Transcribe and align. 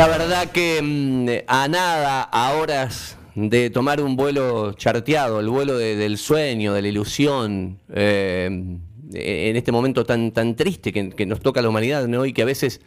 La 0.00 0.08
verdad 0.08 0.50
que 0.50 0.80
mm, 0.80 1.44
a 1.46 1.68
nada, 1.68 2.22
a 2.22 2.54
horas 2.54 3.18
de 3.34 3.68
tomar 3.68 4.00
un 4.00 4.16
vuelo 4.16 4.72
charteado, 4.72 5.40
el 5.40 5.50
vuelo 5.50 5.76
del 5.76 6.16
sueño, 6.16 6.72
de 6.72 6.80
la 6.80 6.88
ilusión, 6.88 7.78
eh, 7.92 8.46
en 8.46 9.56
este 9.56 9.72
momento 9.72 10.06
tan, 10.06 10.32
triste 10.56 10.90
que, 10.90 11.26
nos 11.26 11.40
toca 11.40 11.60
la 11.60 11.68
humanidad, 11.68 12.08
¿no? 12.08 12.24
Y 12.24 12.32
que 12.32 12.40
a 12.40 12.46
veces 12.46 12.80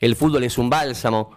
el 0.00 0.16
fútbol 0.16 0.44
es 0.44 0.58
un 0.58 0.68
bálsamo 0.68 1.30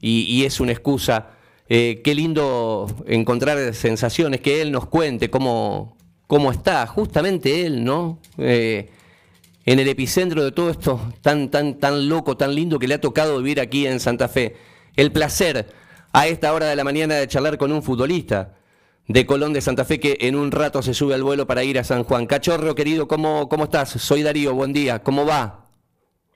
y, 0.00 0.44
es 0.44 0.58
una 0.58 0.72
excusa. 0.72 1.28
Eh, 1.68 2.00
qué 2.02 2.12
lindo 2.12 2.88
encontrar 3.06 3.72
sensaciones, 3.74 4.40
que 4.40 4.60
él 4.60 4.72
nos 4.72 4.86
cuente 4.86 5.30
cómo, 5.30 5.96
cómo 6.26 6.50
está, 6.50 6.88
justamente 6.88 7.64
él, 7.64 7.84
¿no? 7.84 8.18
Eh, 8.38 8.90
en 9.64 9.78
el 9.78 9.88
epicentro 9.88 10.42
de 10.42 10.52
todo 10.52 10.70
esto 10.70 11.00
tan, 11.20 11.50
tan, 11.50 11.78
tan 11.78 12.08
loco, 12.08 12.36
tan 12.36 12.54
lindo 12.54 12.78
que 12.78 12.88
le 12.88 12.94
ha 12.94 13.00
tocado 13.00 13.38
vivir 13.38 13.60
aquí 13.60 13.86
en 13.86 14.00
Santa 14.00 14.28
Fe. 14.28 14.56
El 14.96 15.12
placer 15.12 15.66
a 16.12 16.26
esta 16.26 16.52
hora 16.52 16.66
de 16.66 16.76
la 16.76 16.84
mañana 16.84 17.14
de 17.14 17.28
charlar 17.28 17.58
con 17.58 17.72
un 17.72 17.82
futbolista 17.82 18.54
de 19.08 19.26
Colón 19.26 19.52
de 19.52 19.60
Santa 19.60 19.84
Fe 19.84 19.98
que 20.00 20.16
en 20.20 20.36
un 20.36 20.50
rato 20.50 20.82
se 20.82 20.94
sube 20.94 21.14
al 21.14 21.22
vuelo 21.22 21.46
para 21.46 21.64
ir 21.64 21.78
a 21.78 21.84
San 21.84 22.04
Juan. 22.04 22.26
Cachorro, 22.26 22.74
querido, 22.74 23.08
¿cómo, 23.08 23.48
cómo 23.48 23.64
estás? 23.64 23.90
Soy 23.90 24.22
Darío, 24.22 24.54
buen 24.54 24.72
día, 24.72 25.02
¿cómo 25.02 25.26
va? 25.26 25.66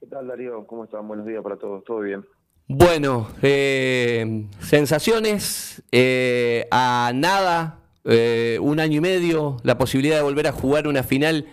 ¿Qué 0.01 0.07
tal 0.07 0.27
Darío? 0.27 0.67
¿Cómo 0.67 0.85
están? 0.85 1.07
Buenos 1.07 1.27
días 1.27 1.43
para 1.43 1.57
todos, 1.57 1.85
¿todo 1.85 2.01
bien? 2.01 2.25
Bueno, 2.69 3.29
eh, 3.43 4.47
sensaciones 4.61 5.83
eh, 5.93 6.67
a 6.73 7.13
nada, 7.15 7.79
eh, 8.05 8.59
un 8.61 8.81
año 8.81 8.99
y 8.99 9.01
medio, 9.01 9.59
la 9.63 9.79
posibilidad 9.79 10.17
de 10.17 10.23
volver 10.23 10.49
a 10.49 10.53
jugar 10.53 10.89
una 10.89 11.05
final 11.05 11.47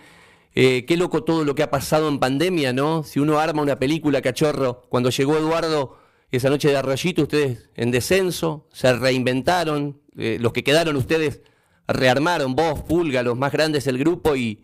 eh, 0.54 0.84
qué 0.86 0.96
loco 0.96 1.24
todo 1.24 1.44
lo 1.44 1.54
que 1.54 1.62
ha 1.62 1.70
pasado 1.70 2.08
en 2.08 2.20
pandemia, 2.20 2.72
¿no? 2.72 3.02
Si 3.02 3.18
uno 3.18 3.38
arma 3.38 3.62
una 3.62 3.78
película, 3.78 4.22
cachorro, 4.22 4.82
cuando 4.88 5.10
llegó 5.10 5.36
Eduardo 5.36 5.98
esa 6.30 6.48
noche 6.48 6.68
de 6.68 6.76
Arroyito, 6.76 7.22
ustedes 7.22 7.70
en 7.74 7.90
descenso, 7.90 8.66
se 8.72 8.92
reinventaron, 8.92 10.00
eh, 10.16 10.38
los 10.40 10.52
que 10.52 10.64
quedaron 10.64 10.96
ustedes 10.96 11.42
rearmaron, 11.88 12.54
vos, 12.54 12.82
Pulga, 12.82 13.22
los 13.22 13.36
más 13.36 13.52
grandes 13.52 13.84
del 13.84 13.98
grupo 13.98 14.36
y, 14.36 14.60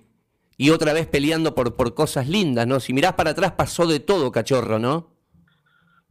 otra 0.72 0.92
vez 0.92 1.06
peleando 1.06 1.54
por, 1.54 1.74
por 1.74 1.94
cosas 1.94 2.28
lindas, 2.28 2.66
¿no? 2.66 2.80
Si 2.80 2.92
mirás 2.92 3.14
para 3.14 3.30
atrás 3.30 3.52
pasó 3.52 3.86
de 3.86 3.98
todo, 3.98 4.30
cachorro, 4.30 4.78
¿no? 4.78 5.08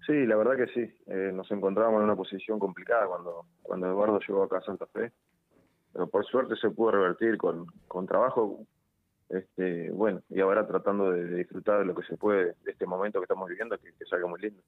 Sí, 0.05 0.25
la 0.25 0.35
verdad 0.37 0.57
que 0.57 0.67
sí. 0.73 0.91
Eh, 1.05 1.31
nos 1.31 1.49
encontrábamos 1.51 1.99
en 1.99 2.05
una 2.05 2.15
posición 2.15 2.57
complicada 2.57 3.05
cuando, 3.05 3.45
cuando 3.61 3.85
Eduardo 3.85 4.19
llegó 4.27 4.41
acá 4.41 4.57
a 4.57 4.61
Santa 4.61 4.87
Fe. 4.87 5.11
Pero 5.93 6.07
por 6.07 6.25
suerte 6.25 6.55
se 6.55 6.71
pudo 6.71 6.91
revertir 6.91 7.37
con, 7.37 7.67
con 7.87 8.07
trabajo 8.07 8.65
este, 9.29 9.91
bueno, 9.91 10.21
y 10.29 10.39
ahora 10.41 10.67
tratando 10.67 11.11
de, 11.11 11.35
disfrutar 11.35 11.79
de 11.79 11.85
lo 11.85 11.95
que 11.95 12.05
se 12.07 12.17
puede 12.17 12.55
de 12.63 12.71
este 12.71 12.85
momento 12.85 13.19
que 13.19 13.25
estamos 13.25 13.47
viviendo, 13.47 13.77
que, 13.77 14.05
salga 14.09 14.27
muy 14.27 14.41
lindo. 14.41 14.61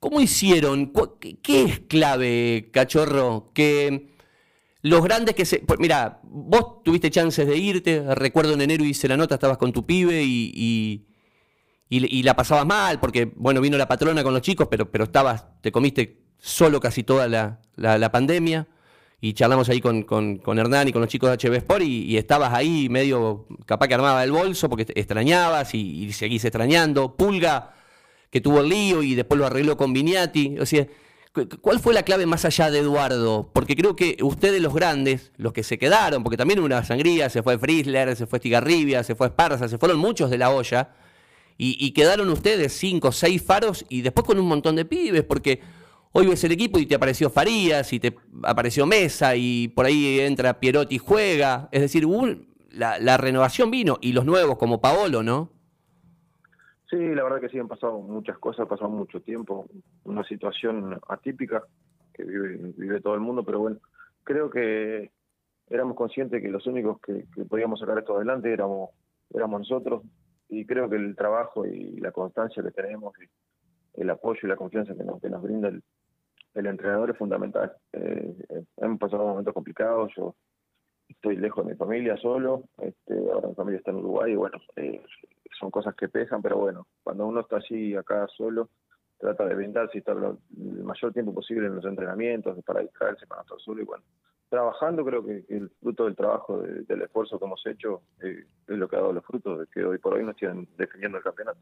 ¿Cómo 0.00 0.20
hicieron? 0.20 0.92
¿Qué 1.42 1.62
es 1.62 1.80
clave, 1.80 2.70
cachorro? 2.72 3.52
Que 3.54 4.08
los 4.82 5.04
grandes 5.04 5.36
que 5.36 5.44
se... 5.44 5.60
Pues 5.60 5.78
mira, 5.78 6.18
vos 6.24 6.82
tuviste 6.82 7.08
chances 7.08 7.46
de 7.46 7.56
irte, 7.56 8.14
recuerdo 8.16 8.54
en 8.54 8.62
enero 8.62 8.84
hice 8.84 9.06
la 9.06 9.16
nota, 9.16 9.36
estabas 9.36 9.58
con 9.58 9.72
tu 9.72 9.86
pibe 9.86 10.22
y, 10.24 11.06
y, 11.88 12.22
la 12.24 12.34
pasabas 12.34 12.66
mal, 12.66 12.98
porque, 12.98 13.32
bueno, 13.36 13.60
vino 13.60 13.78
la 13.78 13.86
patrona 13.86 14.24
con 14.24 14.32
los 14.32 14.42
chicos, 14.42 14.66
pero, 14.68 14.90
pero 14.90 15.04
estabas, 15.04 15.46
te 15.60 15.70
comiste 15.70 16.24
solo 16.36 16.80
casi 16.80 17.04
toda 17.04 17.28
la, 17.28 17.60
la 17.76 18.10
pandemia 18.10 18.66
y 19.24 19.34
charlamos 19.34 19.68
ahí 19.68 19.80
con, 19.80 20.02
con, 20.02 20.58
Hernán 20.58 20.88
y 20.88 20.92
con 20.92 21.00
los 21.00 21.08
chicos 21.08 21.30
de 21.30 21.48
HB 21.48 21.54
Sport 21.58 21.84
y, 21.84 22.16
estabas 22.16 22.52
ahí 22.52 22.88
medio, 22.88 23.46
capaz 23.66 23.86
que 23.86 23.94
armaba 23.94 24.24
el 24.24 24.32
bolso 24.32 24.68
porque 24.68 24.84
extrañabas 24.96 25.76
y, 25.76 26.12
seguís 26.12 26.44
extrañando. 26.44 27.14
Pulga, 27.14 27.72
que 28.30 28.40
tuvo 28.40 28.62
el 28.62 28.68
lío 28.68 29.00
y 29.00 29.14
después 29.14 29.38
lo 29.38 29.46
arregló 29.46 29.76
con 29.76 29.92
Viniati. 29.92 30.58
O 30.58 30.66
sea, 30.66 30.88
¿cuál 31.60 31.78
fue 31.78 31.94
la 31.94 32.02
clave 32.02 32.26
más 32.26 32.44
allá 32.44 32.68
de 32.72 32.80
Eduardo? 32.80 33.48
Porque 33.52 33.76
creo 33.76 33.94
que 33.94 34.16
ustedes 34.22 34.60
los 34.60 34.74
grandes, 34.74 35.30
los 35.36 35.52
que 35.52 35.62
se 35.62 35.78
quedaron, 35.78 36.24
porque 36.24 36.36
también 36.36 36.58
una 36.58 36.84
sangría, 36.84 37.30
se 37.30 37.44
fue 37.44 37.60
Frizzler, 37.60 38.16
se 38.16 38.26
fue 38.26 38.40
Stigarribia, 38.40 39.04
se 39.04 39.14
fue 39.14 39.28
Esparza, 39.28 39.68
se 39.68 39.78
fueron 39.78 39.98
muchos 39.98 40.30
de 40.30 40.38
la 40.38 40.50
olla, 40.50 40.96
y, 41.56 41.76
y 41.78 41.92
quedaron 41.92 42.28
ustedes 42.28 42.72
cinco, 42.72 43.12
seis 43.12 43.40
faros 43.40 43.84
y 43.88 44.02
después 44.02 44.26
con 44.26 44.40
un 44.40 44.48
montón 44.48 44.74
de 44.74 44.84
pibes, 44.84 45.22
porque 45.22 45.60
Hoy 46.14 46.26
ves 46.26 46.44
el 46.44 46.52
equipo 46.52 46.78
y 46.78 46.84
te 46.84 46.94
apareció 46.94 47.30
Farías 47.30 47.90
y 47.94 47.98
te 47.98 48.14
apareció 48.42 48.84
Mesa 48.86 49.34
y 49.34 49.68
por 49.68 49.86
ahí 49.86 50.20
entra 50.20 50.60
Pierotti 50.60 50.96
y 50.96 50.98
juega. 50.98 51.70
Es 51.72 51.80
decir, 51.80 52.06
la, 52.70 53.16
renovación 53.16 53.70
vino 53.70 53.96
y 54.02 54.12
los 54.12 54.26
nuevos 54.26 54.58
como 54.58 54.78
Paolo, 54.78 55.22
¿no? 55.22 55.48
Sí, 56.90 56.98
la 56.98 57.24
verdad 57.24 57.40
que 57.40 57.48
sí, 57.48 57.58
han 57.58 57.66
pasado 57.66 57.98
muchas 57.98 58.38
cosas, 58.38 58.66
ha 58.66 58.68
pasado 58.68 58.90
mucho 58.90 59.22
tiempo, 59.22 59.64
una 60.04 60.22
situación 60.24 61.00
atípica 61.08 61.62
que 62.12 62.24
vive, 62.24 63.00
todo 63.00 63.14
el 63.14 63.20
mundo, 63.20 63.42
pero 63.42 63.60
bueno, 63.60 63.78
creo 64.22 64.50
que 64.50 65.10
éramos 65.70 65.96
conscientes 65.96 66.42
que 66.42 66.50
los 66.50 66.66
únicos 66.66 67.00
que, 67.00 67.24
podíamos 67.48 67.80
sacar 67.80 67.98
esto 67.98 68.16
adelante 68.16 68.52
éramos, 68.52 68.90
éramos 69.32 69.60
nosotros 69.60 70.02
y 70.50 70.66
creo 70.66 70.90
que 70.90 70.96
el 70.96 71.16
trabajo 71.16 71.64
y 71.64 71.96
la 72.00 72.12
constancia 72.12 72.62
que 72.62 72.70
tenemos 72.70 73.14
el 73.94 74.10
apoyo 74.10 74.40
y 74.42 74.48
la 74.48 74.56
confianza 74.56 74.94
que 74.94 75.04
nos, 75.04 75.20
que 75.22 75.30
nos 75.30 75.42
brinda 75.42 75.68
el, 75.68 75.82
el 76.54 76.66
entrenador 76.66 77.10
es 77.10 77.16
fundamental. 77.16 77.72
Eh, 77.92 78.34
eh, 78.48 78.64
hemos 78.78 78.98
pasado 78.98 79.26
momentos 79.26 79.54
complicados, 79.54 80.12
yo 80.16 80.34
estoy 81.08 81.36
lejos 81.36 81.64
de 81.64 81.72
mi 81.72 81.78
familia 81.78 82.16
solo, 82.16 82.64
este, 82.78 83.14
ahora 83.32 83.48
mi 83.48 83.54
familia 83.54 83.78
está 83.78 83.90
en 83.90 83.98
Uruguay 83.98 84.32
y 84.32 84.36
bueno, 84.36 84.58
eh, 84.76 85.02
son 85.58 85.70
cosas 85.70 85.94
que 85.94 86.08
pesan, 86.08 86.42
pero 86.42 86.56
bueno, 86.58 86.86
cuando 87.02 87.26
uno 87.26 87.40
está 87.40 87.58
así 87.58 87.94
acá 87.94 88.26
solo, 88.36 88.70
trata 89.18 89.44
de 89.46 89.54
brindarse 89.54 89.92
y 89.94 89.98
estar 89.98 90.16
el 90.16 90.84
mayor 90.84 91.12
tiempo 91.12 91.32
posible 91.32 91.66
en 91.66 91.76
los 91.76 91.84
entrenamientos 91.84 92.58
para 92.64 92.80
distraerse, 92.80 93.26
para 93.26 93.42
estar 93.42 93.58
solo 93.60 93.82
y 93.82 93.84
bueno, 93.84 94.02
trabajando 94.48 95.04
creo 95.04 95.24
que, 95.24 95.44
el 95.48 95.70
fruto 95.80 96.06
del 96.06 96.16
trabajo, 96.16 96.58
del 96.60 97.02
esfuerzo 97.02 97.38
que 97.38 97.44
hemos 97.44 97.64
hecho 97.66 98.02
es 98.20 98.44
lo 98.66 98.88
que 98.88 98.96
ha 98.96 99.00
dado 99.00 99.12
los 99.12 99.24
frutos 99.24 99.60
de 99.60 99.66
que 99.66 99.84
hoy 99.84 99.98
por 99.98 100.14
hoy 100.14 100.24
nos 100.24 100.34
estén 100.34 100.68
definiendo 100.76 101.18
el 101.18 101.24
campeonato. 101.24 101.60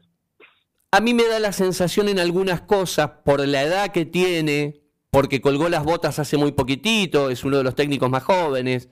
A 0.93 0.99
mí 0.99 1.13
me 1.13 1.25
da 1.25 1.39
la 1.39 1.53
sensación 1.53 2.09
en 2.09 2.19
algunas 2.19 2.63
cosas, 2.63 3.09
por 3.23 3.47
la 3.47 3.63
edad 3.63 3.93
que 3.93 4.05
tiene, 4.05 4.80
porque 5.11 5.41
colgó 5.41 5.67
las 5.69 5.83
botas 5.83 6.19
hace 6.19 6.37
muy 6.37 6.53
poquitito, 6.53 7.29
es 7.29 7.43
uno 7.43 7.57
de 7.57 7.63
los 7.63 7.75
técnicos 7.75 8.09
más 8.09 8.23
jóvenes, 8.23 8.89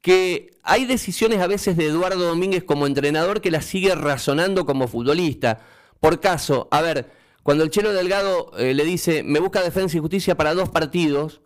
que 0.00 0.50
hay 0.64 0.84
decisiones 0.84 1.38
a 1.40 1.46
veces 1.46 1.76
de 1.76 1.86
Eduardo 1.86 2.26
Domínguez 2.26 2.64
como 2.64 2.88
entrenador 2.88 3.40
que 3.40 3.52
las 3.52 3.64
sigue 3.64 3.94
razonando 3.94 4.66
como 4.66 4.88
futbolista. 4.88 5.60
Por 6.00 6.18
caso, 6.18 6.66
a 6.72 6.82
ver, 6.82 7.12
cuando 7.44 7.62
el 7.62 7.70
Chelo 7.70 7.92
Delgado 7.92 8.50
eh, 8.58 8.74
le 8.74 8.84
dice, 8.84 9.22
me 9.22 9.38
busca 9.38 9.62
defensa 9.62 9.96
y 9.96 10.00
justicia 10.00 10.36
para 10.36 10.54
dos 10.54 10.70
partidos, 10.70 11.40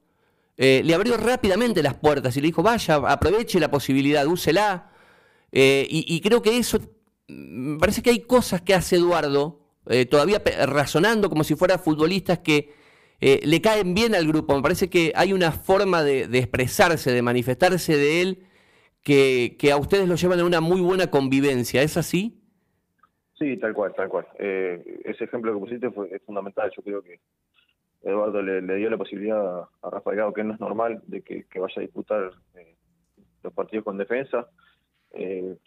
eh, 0.56 0.80
le 0.82 0.94
abrió 0.94 1.18
rápidamente 1.18 1.82
las 1.82 1.94
puertas 1.94 2.34
y 2.38 2.40
le 2.40 2.46
dijo, 2.46 2.62
vaya, 2.62 2.94
aproveche 2.94 3.60
la 3.60 3.70
posibilidad, 3.70 4.26
úsela. 4.26 4.90
Eh, 5.52 5.86
y, 5.90 6.18
creo 6.22 6.40
que 6.40 6.56
eso, 6.56 6.80
me 7.28 7.78
parece 7.78 8.02
que 8.02 8.08
hay 8.08 8.20
cosas 8.20 8.62
que 8.62 8.74
hace 8.74 8.96
Eduardo, 8.96 9.60
todavía 10.10 10.42
razonando 10.66 11.28
como 11.28 11.44
si 11.44 11.54
fuera 11.54 11.78
futbolistas 11.78 12.40
que 12.40 12.74
eh, 13.20 13.40
le 13.44 13.60
caen 13.60 13.94
bien 13.94 14.14
al 14.14 14.26
grupo. 14.26 14.54
Me 14.54 14.62
parece 14.62 14.90
que 14.90 15.12
hay 15.14 15.32
una 15.32 15.52
forma 15.52 16.02
de, 16.02 16.24
expresarse, 16.38 17.12
de 17.12 17.22
manifestarse 17.22 17.96
de 17.96 18.22
él, 18.22 18.38
que, 19.02 19.56
a 19.72 19.76
ustedes 19.76 20.08
lo 20.08 20.16
llevan 20.16 20.40
a 20.40 20.44
una 20.44 20.60
muy 20.60 20.80
buena 20.80 21.10
convivencia. 21.10 21.82
¿Es 21.82 21.96
así? 21.96 22.42
Sí, 23.38 23.56
tal 23.58 23.74
cual, 23.74 23.94
tal 23.94 24.08
cual. 24.08 24.26
Eh, 24.38 25.00
ese 25.04 25.24
ejemplo 25.24 25.52
que 25.52 25.60
pusiste 25.60 25.90
fue, 25.90 26.08
es 26.14 26.22
fundamental. 26.22 26.70
Yo 26.76 26.82
creo 26.82 27.02
que 27.02 27.20
Eduardo 28.02 28.42
le, 28.42 28.76
dio 28.76 28.90
la 28.90 28.96
posibilidad 28.96 29.60
a, 29.82 29.90
Rafael 29.90 30.16
Gado, 30.16 30.32
que 30.32 30.44
no 30.44 30.54
es 30.54 30.60
normal, 30.60 31.02
de 31.06 31.22
que, 31.22 31.44
vaya 31.58 31.74
a 31.76 31.80
disputar 31.80 32.32
eh, 32.54 32.74
los 33.42 33.52
partidos 33.52 33.84
con 33.84 33.98
defensa. 33.98 34.48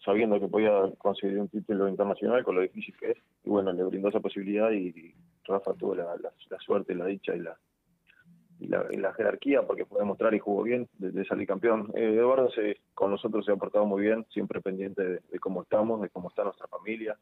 sabiendo 0.03 0.39
que 0.39 0.47
podía 0.47 0.71
conseguir 0.97 1.39
un 1.39 1.47
título 1.47 1.87
internacional 1.87 2.43
con 2.43 2.55
lo 2.55 2.61
difícil 2.61 2.95
que 2.97 3.11
es. 3.11 3.17
Y 3.43 3.49
bueno, 3.49 3.71
le 3.71 3.83
brindó 3.83 4.09
esa 4.09 4.19
posibilidad 4.19 4.71
y, 4.71 5.15
Rafa 5.49 5.73
tuvo 5.73 5.95
la, 5.95 6.15
suerte, 6.59 6.95
la 6.95 7.05
dicha 7.05 7.35
y 7.35 7.39
la, 7.39 7.57
y 8.59 8.67
la, 8.97 9.13
jerarquía 9.13 9.63
porque 9.65 9.85
fue 9.85 9.99
demostrar 9.99 10.33
y 10.33 10.39
jugó 10.39 10.63
bien 10.63 10.87
desde 10.97 11.25
salir 11.25 11.47
campeón. 11.47 11.91
Eh, 11.95 12.15
Eduardo 12.15 12.49
se, 12.51 12.77
con 12.93 13.11
nosotros 13.11 13.45
se 13.45 13.51
ha 13.51 13.55
portado 13.55 13.85
muy 13.85 14.01
bien, 14.01 14.25
siempre 14.31 14.61
pendiente 14.61 15.03
de, 15.03 15.39
cómo 15.39 15.63
estamos, 15.63 16.01
de 16.01 16.09
cómo 16.09 16.29
está 16.29 16.43
nuestra 16.43 16.67
familia 16.67 17.17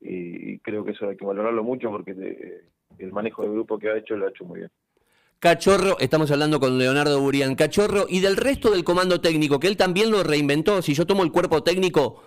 y, 0.00 0.58
creo 0.58 0.84
que 0.84 0.92
eso 0.92 1.08
hay 1.08 1.16
que 1.16 1.24
valorarlo 1.24 1.62
mucho 1.62 1.90
porque 1.90 2.12
eh, 2.18 2.68
el 2.98 3.12
manejo 3.12 3.42
del 3.42 3.52
grupo 3.52 3.78
que 3.78 3.90
ha 3.90 3.96
hecho 3.96 4.16
lo 4.16 4.26
ha 4.26 4.30
hecho 4.30 4.44
muy 4.44 4.60
bien. 4.60 4.70
Cachorro, 5.38 5.98
estamos 5.98 6.30
hablando 6.30 6.60
con 6.60 6.78
Leonardo 6.78 7.20
Burián, 7.20 7.56
Cachorro, 7.56 8.04
y 8.08 8.20
del 8.20 8.36
resto 8.36 8.70
del 8.70 8.84
comando 8.84 9.20
técnico, 9.20 9.58
que 9.58 9.66
él 9.66 9.76
también 9.76 10.08
lo 10.08 10.22
reinventó, 10.22 10.80
si 10.82 10.94
yo 10.94 11.04
tomo 11.04 11.24
el 11.24 11.32
cuerpo 11.32 11.64
técnico, 11.64 12.22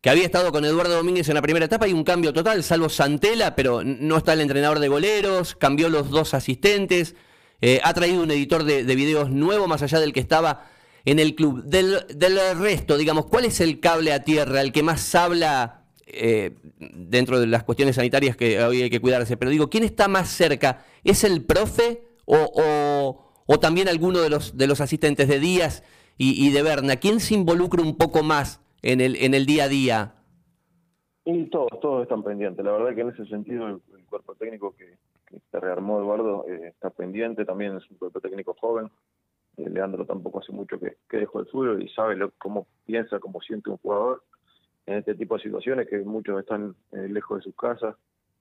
que 0.00 0.08
había 0.08 0.24
estado 0.24 0.50
con 0.50 0.64
Eduardo 0.64 0.96
Domínguez 0.96 1.28
en 1.28 1.34
la 1.34 1.42
primera 1.42 1.66
etapa, 1.66 1.84
hay 1.84 1.92
un 1.92 2.04
cambio 2.04 2.32
total, 2.32 2.62
salvo 2.64 2.88
Santela, 2.88 3.54
pero 3.54 3.82
no 3.84 4.16
está 4.16 4.32
el 4.32 4.40
entrenador 4.40 4.78
de 4.78 4.88
goleros, 4.88 5.54
cambió 5.54 5.90
los 5.90 6.08
dos 6.08 6.32
asistentes, 6.32 7.14
eh, 7.60 7.80
ha 7.84 7.92
traído 7.92 8.22
un 8.22 8.30
editor 8.30 8.64
de, 8.64 8.82
videos 8.94 9.30
nuevo 9.30 9.68
más 9.68 9.82
allá 9.82 10.00
del 10.00 10.14
que 10.14 10.20
estaba 10.20 10.66
en 11.04 11.18
el 11.18 11.34
club. 11.34 11.64
Del, 11.64 12.00
resto, 12.58 12.96
digamos, 12.96 13.26
¿cuál 13.26 13.44
es 13.44 13.60
el 13.60 13.80
cable 13.80 14.14
a 14.14 14.22
tierra, 14.22 14.62
el 14.62 14.72
que 14.72 14.82
más 14.82 15.14
habla 15.14 15.84
eh, 16.06 16.52
dentro 16.78 17.38
de 17.38 17.46
las 17.46 17.64
cuestiones 17.64 17.96
sanitarias 17.96 18.36
que 18.36 18.62
hoy 18.64 18.82
hay 18.82 18.90
que 18.90 19.00
cuidarse, 19.00 19.36
pero 19.36 19.50
digo, 19.50 19.68
¿quién 19.68 19.84
está 19.84 20.08
más 20.08 20.30
cerca? 20.30 20.82
¿Es 21.04 21.24
el 21.24 21.44
profe 21.44 22.04
o, 22.24 23.26
o, 23.46 23.60
también 23.60 23.88
alguno 23.88 24.20
de 24.20 24.30
los, 24.30 24.56
de 24.56 24.66
los 24.66 24.80
asistentes 24.80 25.28
de 25.28 25.40
Díaz 25.40 25.82
y, 26.16 26.50
de 26.50 26.62
Berna? 26.62 26.96
¿Quién 26.96 27.20
se 27.20 27.34
involucra 27.34 27.82
un 27.82 27.96
poco 27.96 28.22
más 28.22 28.60
en 28.82 29.00
el, 29.00 29.16
en 29.16 29.34
el 29.34 29.46
día 29.46 29.64
a 29.64 29.68
día? 29.68 30.14
Y 31.24 31.46
todos, 31.46 31.68
todos 31.80 32.02
están 32.02 32.22
pendientes. 32.22 32.64
La 32.64 32.72
verdad 32.72 32.94
que 32.94 33.02
en 33.02 33.10
ese 33.10 33.26
sentido 33.26 33.68
el, 33.68 33.80
cuerpo 34.08 34.34
técnico 34.34 34.74
que, 34.74 34.96
se 35.52 35.60
rearmó 35.60 36.00
Eduardo 36.00 36.44
eh, 36.48 36.68
está 36.68 36.90
pendiente, 36.90 37.44
también 37.44 37.76
es 37.76 37.88
un 37.88 37.98
cuerpo 37.98 38.20
técnico 38.20 38.56
joven. 38.58 38.90
Eh, 39.56 39.70
Leandro 39.70 40.04
tampoco 40.04 40.40
hace 40.40 40.50
mucho 40.50 40.80
que, 40.80 40.96
dejó 41.16 41.40
el 41.40 41.46
fútbol 41.46 41.82
y 41.82 41.88
sabe 41.90 42.16
lo, 42.16 42.32
cómo 42.32 42.66
piensa, 42.84 43.20
cómo 43.20 43.40
siente 43.40 43.70
un 43.70 43.76
jugador 43.76 44.24
en 44.86 44.96
este 44.96 45.14
tipo 45.14 45.36
de 45.36 45.42
situaciones, 45.42 45.88
que 45.88 45.98
muchos 45.98 46.40
están 46.40 46.74
eh, 46.92 47.08
lejos 47.08 47.38
de 47.38 47.44
sus 47.44 47.54
casas. 47.54 47.94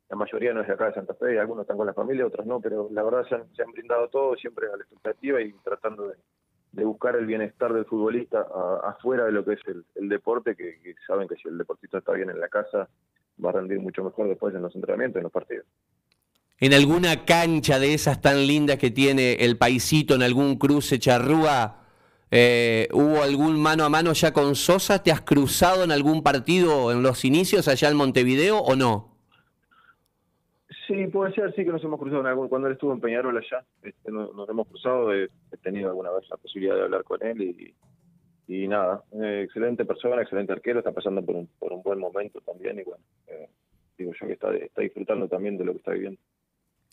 La 0.09 0.15
mayoría 0.15 0.51
no 0.53 0.61
es 0.61 0.67
de 0.67 0.73
acá 0.73 0.87
de 0.87 0.95
Santa 0.95 1.13
Fe, 1.13 1.39
algunos 1.39 1.63
están 1.63 1.77
con 1.77 1.85
la 1.85 1.93
familia, 1.93 2.25
otros 2.25 2.47
no, 2.47 2.59
pero 2.59 2.89
la 2.91 3.03
verdad 3.03 3.27
se 3.27 3.35
han, 3.35 3.55
se 3.55 3.61
han 3.61 3.71
brindado 3.71 4.07
todo 4.07 4.35
siempre 4.35 4.65
a 4.65 4.75
la 4.75 4.83
expectativa 4.83 5.39
y 5.39 5.53
tratando 5.63 6.07
de, 6.07 6.15
buscar 6.99 7.15
el 7.15 7.25
bienestar 7.25 7.71
del 7.71 7.85
futbolista 7.85 8.45
afuera 8.83 9.23
de 9.23 9.31
lo 9.31 9.45
que 9.45 9.53
es 9.53 9.59
el, 9.95 10.09
deporte, 10.09 10.53
que, 10.57 10.95
saben 11.07 11.29
que 11.29 11.35
si 11.37 11.47
el 11.47 11.57
deportista 11.57 11.99
está 11.99 12.11
bien 12.11 12.29
en 12.29 12.41
la 12.41 12.49
casa, 12.49 12.89
va 13.43 13.51
a 13.51 13.53
rendir 13.53 13.79
mucho 13.79 14.03
mejor 14.03 14.27
después 14.27 14.53
en 14.53 14.61
los 14.61 14.75
entrenamientos, 14.75 15.17
en 15.17 15.23
los 15.23 15.31
partidos. 15.31 15.65
En 16.59 16.73
alguna 16.73 17.23
cancha 17.23 17.79
de 17.79 17.93
esas 17.93 18.19
tan 18.19 18.45
lindas 18.45 18.77
que 18.79 18.91
tiene 18.91 19.35
el 19.35 19.57
paisito, 19.57 20.15
en 20.15 20.23
algún 20.23 20.57
cruce 20.57 20.99
charrúa, 20.99 21.77
eh, 22.31 22.89
¿Hubo 22.91 23.23
algún 23.23 23.59
mano 23.59 23.85
a 23.85 23.89
mano 23.89 24.11
ya 24.11 24.33
con 24.33 24.55
Sosa? 24.55 25.01
¿Te 25.01 25.11
has 25.11 25.21
cruzado 25.21 25.85
en 25.85 25.91
algún 25.91 26.21
partido 26.21 26.91
en 26.91 27.01
los 27.01 27.23
inicios 27.23 27.67
allá 27.69 27.87
en 27.87 27.95
Montevideo 27.95 28.59
o 28.59 28.75
no? 28.75 29.15
Sí, 30.89 31.05
puede 31.05 31.31
ser, 31.35 31.53
sí 31.53 31.63
que 31.63 31.71
nos 31.71 31.83
hemos 31.83 31.99
cruzado 31.99 32.21
en 32.21 32.27
algún, 32.27 32.47
cuando 32.47 32.67
él 32.67 32.73
estuvo 32.73 32.91
en 32.91 32.99
Peñarol 32.99 33.37
allá, 33.37 33.63
este, 33.83 34.11
nos, 34.11 34.49
hemos 34.49 34.67
cruzado, 34.67 35.13
he, 35.13 35.29
tenido 35.61 35.89
alguna 35.89 36.09
vez 36.09 36.27
la 36.31 36.37
posibilidad 36.37 36.75
de 36.75 36.81
hablar 36.81 37.03
con 37.03 37.23
él 37.23 37.39
y, 37.43 37.75
y 38.47 38.67
nada, 38.67 39.03
eh, 39.11 39.43
excelente 39.45 39.85
persona, 39.85 40.19
excelente 40.19 40.51
arquero, 40.51 40.79
está 40.79 40.91
pasando 40.91 41.23
por 41.23 41.35
un, 41.35 41.47
por 41.59 41.73
un 41.73 41.83
buen 41.83 41.99
momento 41.99 42.41
también 42.41 42.79
y 42.79 42.83
bueno, 42.83 43.03
eh, 43.27 43.49
digo 43.99 44.13
yo 44.19 44.25
que 44.25 44.33
está, 44.33 44.51
está 44.55 44.81
disfrutando 44.81 45.27
también 45.27 45.59
de 45.59 45.65
lo 45.65 45.73
que 45.73 45.77
está 45.77 45.91
viviendo. 45.91 46.19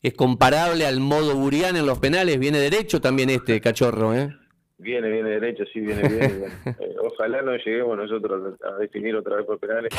¿Es 0.02 0.12
comparable 0.12 0.84
al 0.84 1.00
modo 1.00 1.34
Burián 1.34 1.76
en 1.76 1.86
los 1.86 1.98
penales? 1.98 2.38
Viene 2.38 2.58
derecho 2.58 3.00
también 3.00 3.30
este 3.30 3.62
cachorro, 3.62 4.14
¿eh? 4.14 4.28
Viene, 4.78 5.10
viene 5.10 5.30
derecho, 5.30 5.64
sí, 5.72 5.80
viene 5.80 6.08
bien. 6.08 6.44
Eh, 6.78 6.94
ojalá 7.00 7.40
no 7.42 7.56
lleguemos 7.56 7.96
nosotros 7.96 8.54
a 8.62 8.78
definir 8.78 9.16
otra 9.16 9.36
vez 9.36 9.46
por 9.46 9.58
penales 9.58 9.90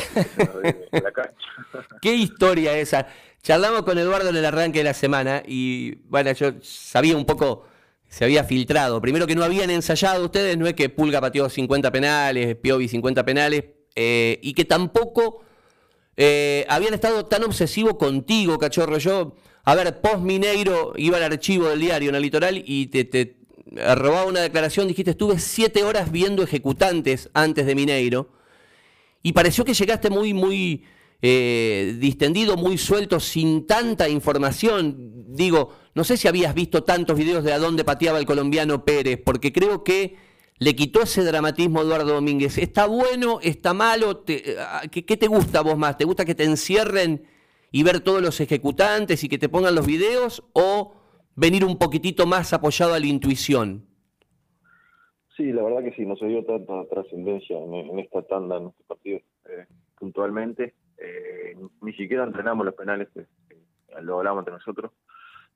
en 0.92 1.02
la 1.02 1.10
cancha. 1.10 1.34
Qué 2.02 2.14
historia 2.14 2.78
esa. 2.78 3.08
Charlamos 3.42 3.82
con 3.82 3.98
Eduardo 3.98 4.28
en 4.28 4.36
el 4.36 4.44
arranque 4.44 4.78
de 4.78 4.84
la 4.84 4.94
semana 4.94 5.42
y, 5.46 5.96
bueno, 6.08 6.30
yo 6.32 6.52
sabía 6.60 7.16
un 7.16 7.24
poco, 7.24 7.66
se 8.06 8.24
había 8.24 8.44
filtrado. 8.44 9.00
Primero 9.00 9.26
que 9.26 9.34
no 9.34 9.42
habían 9.42 9.70
ensayado 9.70 10.24
ustedes, 10.24 10.56
no 10.56 10.66
es 10.66 10.74
que 10.74 10.88
Pulga 10.88 11.20
pateó 11.20 11.48
50 11.48 11.90
penales, 11.90 12.56
Piovi 12.56 12.86
50 12.86 13.24
penales, 13.24 13.64
eh, 13.96 14.38
y 14.42 14.54
que 14.54 14.64
tampoco 14.64 15.42
eh, 16.16 16.64
habían 16.68 16.94
estado 16.94 17.26
tan 17.26 17.42
obsesivo 17.42 17.98
contigo, 17.98 18.58
cachorro. 18.58 18.98
Yo, 18.98 19.34
a 19.64 19.74
ver, 19.74 20.00
post 20.00 20.18
Mineiro 20.18 20.92
iba 20.96 21.16
al 21.16 21.24
archivo 21.24 21.68
del 21.68 21.80
diario 21.80 22.10
en 22.10 22.14
el 22.14 22.22
litoral 22.22 22.62
y 22.64 22.86
te 22.88 23.37
robaba 23.72 24.26
una 24.26 24.40
declaración, 24.40 24.88
dijiste, 24.88 25.12
estuve 25.12 25.38
siete 25.38 25.84
horas 25.84 26.10
viendo 26.10 26.42
ejecutantes 26.42 27.30
antes 27.34 27.66
de 27.66 27.74
Mineiro, 27.74 28.30
y 29.22 29.32
pareció 29.32 29.64
que 29.64 29.74
llegaste 29.74 30.10
muy, 30.10 30.32
muy 30.32 30.84
eh, 31.20 31.96
distendido, 31.98 32.56
muy 32.56 32.78
suelto, 32.78 33.18
sin 33.18 33.66
tanta 33.66 34.08
información. 34.08 35.24
Digo, 35.28 35.74
no 35.94 36.04
sé 36.04 36.16
si 36.16 36.28
habías 36.28 36.54
visto 36.54 36.84
tantos 36.84 37.18
videos 37.18 37.42
de 37.44 37.52
a 37.52 37.58
dónde 37.58 37.84
pateaba 37.84 38.18
el 38.18 38.26
colombiano 38.26 38.84
Pérez, 38.84 39.20
porque 39.24 39.52
creo 39.52 39.82
que 39.82 40.16
le 40.58 40.74
quitó 40.74 41.02
ese 41.02 41.24
dramatismo 41.24 41.80
a 41.80 41.82
Eduardo 41.82 42.14
Domínguez. 42.14 42.58
¿Está 42.58 42.86
bueno? 42.86 43.40
¿Está 43.42 43.74
malo? 43.74 44.24
¿Qué, 44.24 44.56
¿Qué 44.90 45.16
te 45.16 45.26
gusta 45.26 45.60
vos 45.60 45.76
más? 45.76 45.96
¿Te 45.98 46.04
gusta 46.04 46.24
que 46.24 46.34
te 46.34 46.44
encierren 46.44 47.24
y 47.70 47.82
ver 47.82 48.00
todos 48.00 48.22
los 48.22 48.40
ejecutantes 48.40 49.22
y 49.24 49.28
que 49.28 49.38
te 49.38 49.48
pongan 49.48 49.74
los 49.74 49.86
videos? 49.86 50.42
¿O 50.52 50.94
venir 51.38 51.64
un 51.64 51.78
poquitito 51.78 52.26
más 52.26 52.52
apoyado 52.52 52.94
a 52.94 52.98
la 52.98 53.06
intuición. 53.06 53.86
Sí, 55.36 55.52
la 55.52 55.62
verdad 55.62 55.84
que 55.84 55.92
sí, 55.92 56.04
no 56.04 56.16
se 56.16 56.26
dio 56.26 56.44
tanta 56.44 56.84
trascendencia 56.88 57.56
en, 57.56 57.98
esta 58.00 58.22
tanda, 58.22 58.56
en 58.56 58.66
este 58.66 58.82
partido, 58.84 59.20
eh, 59.44 59.66
puntualmente. 59.96 60.74
Eh, 60.96 61.56
ni 61.80 61.92
siquiera 61.92 62.24
entrenamos 62.24 62.66
los 62.66 62.74
penales, 62.74 63.08
que, 63.14 63.24
lo 64.02 64.18
hablamos 64.18 64.40
entre 64.40 64.54
nosotros. 64.54 64.90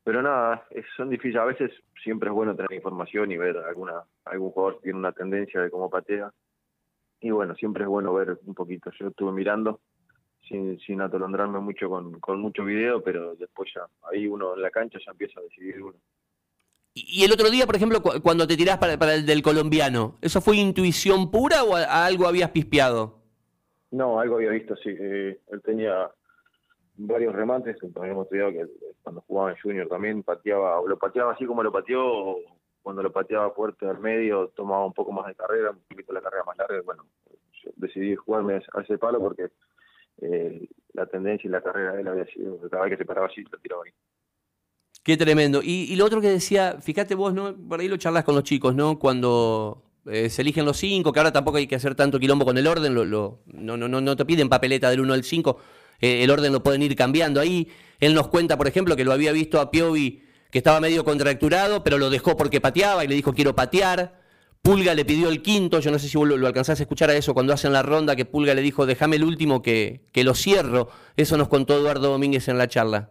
Pero 0.04 0.22
nada, 0.22 0.64
son 0.96 1.10
difíciles. 1.10 1.42
A 1.42 1.46
veces 1.46 1.72
siempre 2.02 2.28
es 2.28 2.34
bueno 2.34 2.54
tener 2.54 2.72
información 2.72 3.32
y 3.32 3.36
ver 3.36 3.56
alguna 3.56 4.04
algún 4.24 4.50
jugador 4.50 4.80
tiene 4.82 4.98
una 4.98 5.12
tendencia 5.12 5.60
de 5.60 5.70
cómo 5.70 5.90
patea. 5.90 6.32
Y 7.20 7.30
bueno, 7.30 7.56
siempre 7.56 7.82
es 7.82 7.88
bueno 7.88 8.14
ver 8.14 8.38
un 8.46 8.54
poquito. 8.54 8.90
Yo 8.98 9.08
estuve 9.08 9.32
mirando 9.32 9.80
sin, 10.48 10.78
sin 10.80 11.00
atolondrarme 11.00 11.60
mucho 11.60 11.88
con, 11.88 12.18
con 12.20 12.40
mucho 12.40 12.64
video, 12.64 13.02
pero 13.02 13.34
después 13.36 13.70
ya, 13.74 13.86
ahí 14.10 14.26
uno 14.26 14.54
en 14.54 14.62
la 14.62 14.70
cancha 14.70 14.98
ya 15.04 15.12
empieza 15.12 15.40
a 15.40 15.42
decidir 15.42 15.82
uno. 15.82 15.96
Y 16.94 17.24
el 17.24 17.32
otro 17.32 17.48
día, 17.50 17.64
por 17.64 17.76
ejemplo, 17.76 18.02
cuando 18.22 18.46
te 18.46 18.56
tirás 18.56 18.76
para, 18.76 18.98
para 18.98 19.14
el 19.14 19.24
del 19.24 19.42
colombiano, 19.42 20.18
¿eso 20.20 20.42
fue 20.42 20.56
intuición 20.58 21.30
pura 21.30 21.64
o 21.64 21.74
algo 21.74 22.26
habías 22.26 22.50
pispeado? 22.50 23.18
No, 23.90 24.20
algo 24.20 24.36
había 24.36 24.50
visto, 24.50 24.76
sí. 24.76 24.90
Eh, 24.90 25.38
él 25.50 25.62
tenía 25.62 26.10
varios 26.96 27.34
remates, 27.34 27.76
habíamos 27.96 28.24
estudiado 28.24 28.52
que 28.52 28.66
cuando 29.02 29.22
jugaba 29.22 29.50
en 29.50 29.56
Junior 29.56 29.88
también 29.88 30.22
pateaba, 30.22 30.80
o 30.80 30.86
lo 30.86 30.98
pateaba 30.98 31.32
así 31.32 31.46
como 31.46 31.62
lo 31.62 31.72
pateó, 31.72 32.04
o 32.04 32.38
cuando 32.82 33.02
lo 33.02 33.10
pateaba 33.10 33.50
fuerte 33.52 33.86
al 33.86 33.98
medio, 33.98 34.48
tomaba 34.48 34.84
un 34.84 34.92
poco 34.92 35.12
más 35.12 35.26
de 35.26 35.34
carrera, 35.34 35.70
un 35.70 35.80
poquito 35.88 36.12
la 36.12 36.20
carrera 36.20 36.44
más 36.44 36.58
larga, 36.58 36.82
bueno, 36.84 37.06
yo 37.62 37.70
decidí 37.76 38.16
jugarme 38.16 38.54
a 38.56 38.80
ese 38.80 38.98
palo 38.98 39.18
porque 39.18 39.48
la 40.92 41.06
tendencia 41.06 41.48
y 41.48 41.50
la 41.50 41.62
carrera 41.62 41.92
de 41.92 42.02
él 42.02 42.08
había 42.08 42.26
sido, 42.26 42.58
cada 42.70 42.84
vez 42.84 42.92
que 42.92 42.98
se 42.98 43.04
paraba 43.04 43.26
así, 43.26 43.42
lo 43.42 43.58
tiraba 43.58 43.82
ahí. 43.84 43.92
Qué 45.02 45.16
tremendo. 45.16 45.60
Y, 45.62 45.94
lo 45.96 46.04
otro 46.04 46.20
que 46.20 46.28
decía, 46.28 46.76
fíjate 46.80 47.14
vos, 47.14 47.34
¿no? 47.34 47.56
Por 47.56 47.80
ahí 47.80 47.88
lo 47.88 47.96
charlas 47.96 48.24
con 48.24 48.36
los 48.36 48.44
chicos, 48.44 48.74
¿no? 48.74 48.98
Cuando 48.98 49.82
eh, 50.06 50.30
se 50.30 50.42
eligen 50.42 50.64
los 50.64 50.76
cinco, 50.76 51.12
que 51.12 51.18
ahora 51.18 51.32
tampoco 51.32 51.56
hay 51.56 51.66
que 51.66 51.74
hacer 51.74 51.96
tanto 51.96 52.20
quilombo 52.20 52.44
con 52.44 52.56
el 52.56 52.66
orden, 52.66 52.94
lo, 52.94 53.40
no, 53.46 53.76
no, 53.76 53.88
no, 53.88 54.16
te 54.16 54.24
piden 54.24 54.48
papeleta 54.48 54.90
del 54.90 55.00
1 55.00 55.14
al 55.14 55.24
5, 55.24 55.58
eh, 56.00 56.22
el 56.22 56.30
orden 56.30 56.52
lo 56.52 56.62
pueden 56.62 56.82
ir 56.82 56.94
cambiando. 56.94 57.40
Ahí 57.40 57.68
él 57.98 58.14
nos 58.14 58.28
cuenta, 58.28 58.56
por 58.56 58.68
ejemplo, 58.68 58.94
que 58.94 59.04
lo 59.04 59.12
había 59.12 59.32
visto 59.32 59.60
a 59.60 59.70
Piovi 59.72 60.22
que 60.52 60.58
estaba 60.58 60.80
medio 60.80 61.02
contracturado, 61.02 61.82
pero 61.82 61.98
lo 61.98 62.10
dejó 62.10 62.36
porque 62.36 62.60
pateaba 62.60 63.04
y 63.04 63.08
le 63.08 63.14
dijo 63.14 63.32
quiero 63.32 63.56
patear. 63.56 64.21
Pulga 64.62 64.94
le 64.94 65.04
pidió 65.04 65.28
el 65.28 65.42
quinto, 65.42 65.80
yo 65.80 65.90
no 65.90 65.98
sé 65.98 66.08
si 66.08 66.16
vos 66.16 66.28
lo, 66.28 66.46
alcanzás 66.46 66.78
a 66.78 66.82
escuchar 66.84 67.10
a 67.10 67.16
eso 67.16 67.34
cuando 67.34 67.52
hacen 67.52 67.72
la 67.72 67.82
ronda, 67.82 68.14
que 68.14 68.24
Pulga 68.24 68.54
le 68.54 68.62
dijo, 68.62 68.86
déjame 68.86 69.16
el 69.16 69.24
último 69.24 69.60
que, 69.60 70.02
que 70.12 70.22
lo 70.22 70.34
cierro. 70.34 70.88
Eso 71.16 71.36
nos 71.36 71.48
contó 71.48 71.76
Eduardo 71.76 72.12
Domínguez 72.12 72.46
en 72.48 72.58
la 72.58 72.68
charla. 72.68 73.10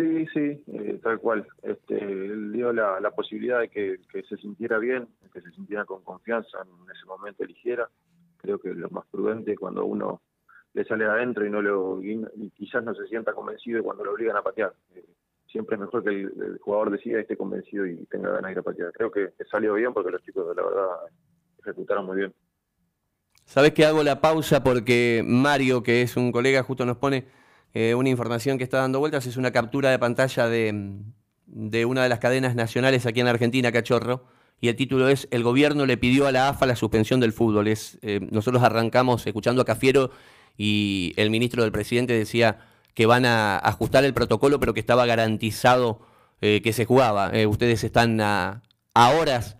Sí, 0.00 0.26
sí, 0.32 0.62
eh, 0.66 0.98
tal 1.02 1.18
cual. 1.18 1.46
Este, 1.62 1.98
él 1.98 2.52
dio 2.52 2.72
la, 2.72 3.10
posibilidad 3.10 3.60
de 3.60 3.68
que, 3.68 3.98
se 4.28 4.36
sintiera 4.38 4.78
bien, 4.78 5.08
que 5.32 5.40
se 5.40 5.50
sintiera 5.50 5.84
con 5.84 6.02
confianza 6.02 6.58
en 6.62 6.90
ese 6.90 7.04
momento 7.06 7.44
eligiera. 7.44 7.88
Creo 8.38 8.58
que 8.58 8.72
lo 8.72 8.88
más 8.90 9.06
prudente 9.10 9.56
cuando 9.56 9.84
uno 9.84 10.22
le 10.72 10.84
sale 10.84 11.04
adentro 11.04 11.44
y 11.44 11.50
no 11.50 11.60
lo 11.60 12.00
quizás 12.54 12.82
no 12.82 12.94
se 12.94 13.06
sienta 13.08 13.32
convencido 13.32 13.82
cuando 13.82 14.04
lo 14.04 14.12
obligan 14.12 14.36
a 14.36 14.42
patear. 14.42 14.72
Eh, 14.94 15.04
siempre 15.50 15.76
es 15.76 15.80
mejor 15.80 16.04
que 16.04 16.10
el, 16.10 16.58
jugador 16.60 16.90
decida 16.90 17.18
y 17.18 17.22
esté 17.22 17.36
convencido 17.36 17.86
y 17.86 17.96
tenga 18.06 18.30
ganas 18.30 18.46
de 18.46 18.52
ir 18.52 18.58
a 18.58 18.62
patear. 18.62 18.92
Creo 18.92 19.10
que, 19.10 19.32
salió 19.50 19.74
bien 19.74 19.92
porque 19.92 20.10
los 20.10 20.22
chicos, 20.22 20.54
la 20.56 20.62
verdad, 20.62 20.86
ejecutaron 21.60 22.06
muy 22.06 22.16
bien. 22.16 22.34
Sabes 23.44 23.72
que 23.72 23.84
hago 23.84 24.02
la 24.02 24.20
pausa 24.20 24.62
porque 24.62 25.22
Mario, 25.26 25.82
que 25.82 26.02
es 26.02 26.16
un 26.16 26.30
colega, 26.30 26.62
justo 26.62 26.86
nos 26.86 26.98
pone 26.98 27.26
eh, 27.74 27.94
una 27.94 28.08
información 28.08 28.58
que 28.58 28.64
está 28.64 28.78
dando 28.78 29.00
vueltas. 29.00 29.26
Es 29.26 29.36
una 29.36 29.50
captura 29.50 29.90
de 29.90 29.98
pantalla 29.98 30.48
de, 30.48 31.00
de 31.46 31.84
una 31.84 32.02
de 32.02 32.08
las 32.08 32.20
cadenas 32.20 32.54
nacionales 32.54 33.06
aquí 33.06 33.20
en 33.20 33.26
Argentina, 33.26 33.72
Cachorro. 33.72 34.24
Y 34.60 34.68
el 34.68 34.76
título 34.76 35.08
es 35.08 35.26
El 35.30 35.42
gobierno 35.42 35.86
le 35.86 35.96
pidió 35.96 36.26
a 36.26 36.32
la 36.32 36.48
AFA 36.48 36.66
la 36.66 36.76
suspensión 36.76 37.18
del 37.18 37.32
fútbol. 37.32 37.66
Eh, 37.68 38.20
nosotros 38.30 38.62
arrancamos 38.62 39.26
escuchando 39.26 39.62
a 39.62 39.64
Cafiero 39.64 40.10
y 40.56 41.14
el 41.16 41.30
ministro 41.30 41.62
del 41.62 41.72
presidente 41.72 42.12
decía 42.12 42.69
que 42.94 43.06
van 43.06 43.24
a 43.24 43.58
ajustar 43.58 44.04
el 44.04 44.14
protocolo, 44.14 44.60
pero 44.60 44.74
que 44.74 44.80
estaba 44.80 45.06
garantizado 45.06 46.00
eh, 46.40 46.60
que 46.62 46.72
se 46.72 46.86
jugaba. 46.86 47.30
Eh, 47.32 47.46
ustedes 47.46 47.84
están 47.84 48.20
a, 48.20 48.62
horas 48.94 49.58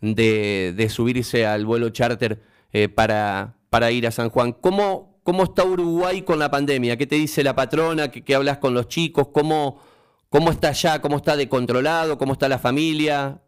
de, 0.00 0.86
subirse 0.90 1.46
al 1.46 1.66
vuelo 1.66 1.90
charter 1.90 2.40
eh, 2.72 2.88
para, 2.88 3.56
para 3.70 3.90
ir 3.90 4.06
a 4.06 4.10
San 4.10 4.30
Juan. 4.30 4.52
¿Cómo, 4.52 5.20
¿Cómo 5.22 5.44
está 5.44 5.64
Uruguay 5.64 6.22
con 6.22 6.38
la 6.38 6.50
pandemia? 6.50 6.96
¿Qué 6.96 7.06
te 7.06 7.16
dice 7.16 7.42
la 7.42 7.54
patrona? 7.54 8.10
¿Qué, 8.10 8.34
hablas 8.34 8.58
con 8.58 8.74
los 8.74 8.88
chicos? 8.88 9.28
¿Cómo, 9.28 9.80
¿Cómo 10.28 10.50
está 10.50 10.68
allá? 10.68 11.00
¿Cómo 11.00 11.16
está 11.16 11.36
de 11.36 11.48
controlado? 11.48 12.18
¿Cómo 12.18 12.34
está 12.34 12.48
la 12.48 12.58
familia? 12.58 13.42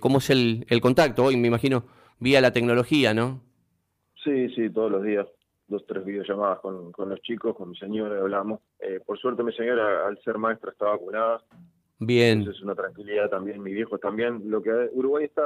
¿Cómo 0.00 0.18
es 0.18 0.30
el, 0.30 0.66
el 0.68 0.80
contacto 0.80 1.24
hoy? 1.24 1.36
Me 1.36 1.48
imagino 1.48 1.84
vía 2.18 2.40
la 2.40 2.52
tecnología, 2.52 3.14
¿no? 3.14 3.42
Sí, 4.24 4.48
sí, 4.54 4.68
todos 4.70 4.90
los 4.90 5.04
días 5.04 5.26
dos, 5.68 5.84
tres 5.86 6.04
videollamadas 6.04 6.60
con, 6.60 6.92
con 6.92 7.08
los 7.08 7.20
chicos, 7.22 7.56
con 7.56 7.70
mi 7.70 7.76
señora, 7.76 8.20
hablamos. 8.20 8.60
Eh, 8.78 9.00
por 9.04 9.18
suerte 9.18 9.42
mi 9.42 9.52
señora, 9.52 10.06
al 10.06 10.18
ser 10.22 10.38
maestra, 10.38 10.70
está 10.70 10.86
vacunada. 10.86 11.42
Bien. 11.98 12.40
Entonces 12.40 12.60
es 12.60 12.64
una 12.64 12.74
tranquilidad 12.74 13.30
también, 13.30 13.62
mi 13.62 13.72
viejo 13.72 13.98
también. 13.98 14.42
Lo 14.50 14.62
que 14.62 14.70
Uruguay 14.92 15.24
está 15.24 15.42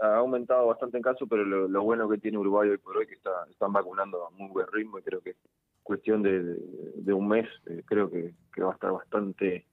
ha 0.00 0.16
aumentado 0.16 0.66
bastante 0.66 0.96
en 0.96 1.02
caso, 1.02 1.26
pero 1.26 1.44
lo, 1.44 1.82
bueno 1.82 2.08
que 2.08 2.18
tiene 2.18 2.38
Uruguay 2.38 2.70
hoy 2.70 2.78
por 2.78 2.96
hoy 2.96 3.06
que 3.06 3.14
está, 3.14 3.30
están 3.50 3.72
vacunando 3.72 4.26
a 4.26 4.30
muy 4.30 4.50
buen 4.50 4.66
ritmo 4.72 4.98
y 4.98 5.02
creo 5.02 5.20
que 5.20 5.36
cuestión 5.82 6.22
de, 6.22 6.56
de, 6.96 7.12
un 7.12 7.28
mes, 7.28 7.46
eh, 7.66 7.82
creo 7.84 8.10
que, 8.10 8.32
que, 8.52 8.62
va 8.62 8.70
a 8.70 8.74
estar 8.74 8.90
bastante 8.90 9.66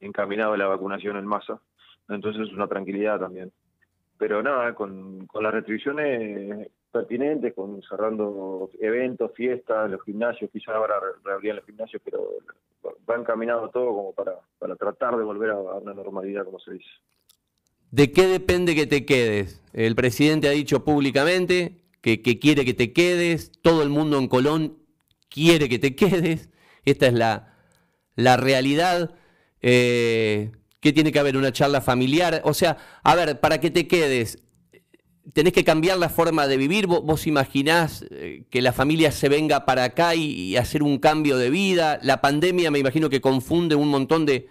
encaminado 0.00 0.56
la 0.56 0.66
vacunación 0.66 1.16
en 1.16 1.26
masa. 1.26 1.60
Entonces 2.08 2.48
es 2.48 2.54
una 2.54 2.66
tranquilidad 2.66 3.20
también. 3.20 3.52
Pero 4.16 4.42
nada, 4.42 4.74
con, 4.74 5.26
con 5.26 5.42
las 5.42 5.52
restricciones 5.52 6.70
pertinentes, 6.90 7.54
con 7.54 7.82
cerrando 7.82 8.70
eventos, 8.80 9.32
fiestas, 9.34 9.90
los 9.90 10.02
gimnasios, 10.02 10.50
quizás 10.50 10.74
ahora 10.74 10.94
reabrían 11.24 11.56
los 11.56 11.64
gimnasios, 11.64 12.00
pero 12.04 12.30
va 13.08 13.16
encaminado 13.16 13.68
todo 13.70 13.86
como 13.86 14.12
para, 14.12 14.34
para 14.58 14.76
tratar 14.76 15.16
de 15.16 15.24
volver 15.24 15.50
a 15.50 15.56
una 15.58 15.94
normalidad, 15.94 16.44
como 16.44 16.58
se 16.58 16.72
dice. 16.72 16.88
¿De 17.90 18.12
qué 18.12 18.26
depende 18.26 18.74
que 18.74 18.86
te 18.86 19.06
quedes? 19.06 19.62
El 19.72 19.94
presidente 19.94 20.48
ha 20.48 20.52
dicho 20.52 20.84
públicamente 20.84 21.82
que, 22.00 22.20
que 22.22 22.38
quiere 22.38 22.64
que 22.64 22.74
te 22.74 22.92
quedes, 22.92 23.52
todo 23.62 23.82
el 23.82 23.88
mundo 23.88 24.18
en 24.18 24.28
Colón 24.28 24.78
quiere 25.30 25.68
que 25.68 25.78
te 25.78 25.94
quedes, 25.94 26.50
esta 26.84 27.06
es 27.06 27.14
la, 27.14 27.54
la 28.14 28.36
realidad. 28.36 29.14
Eh, 29.62 30.52
¿Qué 30.80 30.92
tiene 30.92 31.12
que 31.12 31.18
haber? 31.18 31.36
¿Una 31.36 31.52
charla 31.52 31.80
familiar? 31.80 32.40
O 32.44 32.54
sea, 32.54 32.76
a 33.02 33.14
ver, 33.14 33.40
para 33.40 33.58
que 33.58 33.70
te 33.70 33.88
quedes, 33.88 34.47
tenés 35.32 35.52
que 35.52 35.64
cambiar 35.64 35.98
la 35.98 36.08
forma 36.08 36.46
de 36.46 36.56
vivir. 36.56 36.86
¿Vos, 36.86 37.26
imaginás 37.26 38.06
eh, 38.10 38.44
que 38.50 38.62
la 38.62 38.72
familia 38.72 39.10
se 39.10 39.28
venga 39.28 39.64
para 39.64 39.84
acá 39.84 40.14
y, 40.14 40.56
hacer 40.56 40.82
un 40.82 40.98
cambio 40.98 41.36
de 41.36 41.50
vida? 41.50 41.98
La 42.02 42.20
pandemia 42.20 42.70
me 42.70 42.78
imagino 42.78 43.10
que 43.10 43.20
confunde 43.20 43.74
un 43.74 43.88
montón 43.88 44.26
de, 44.26 44.48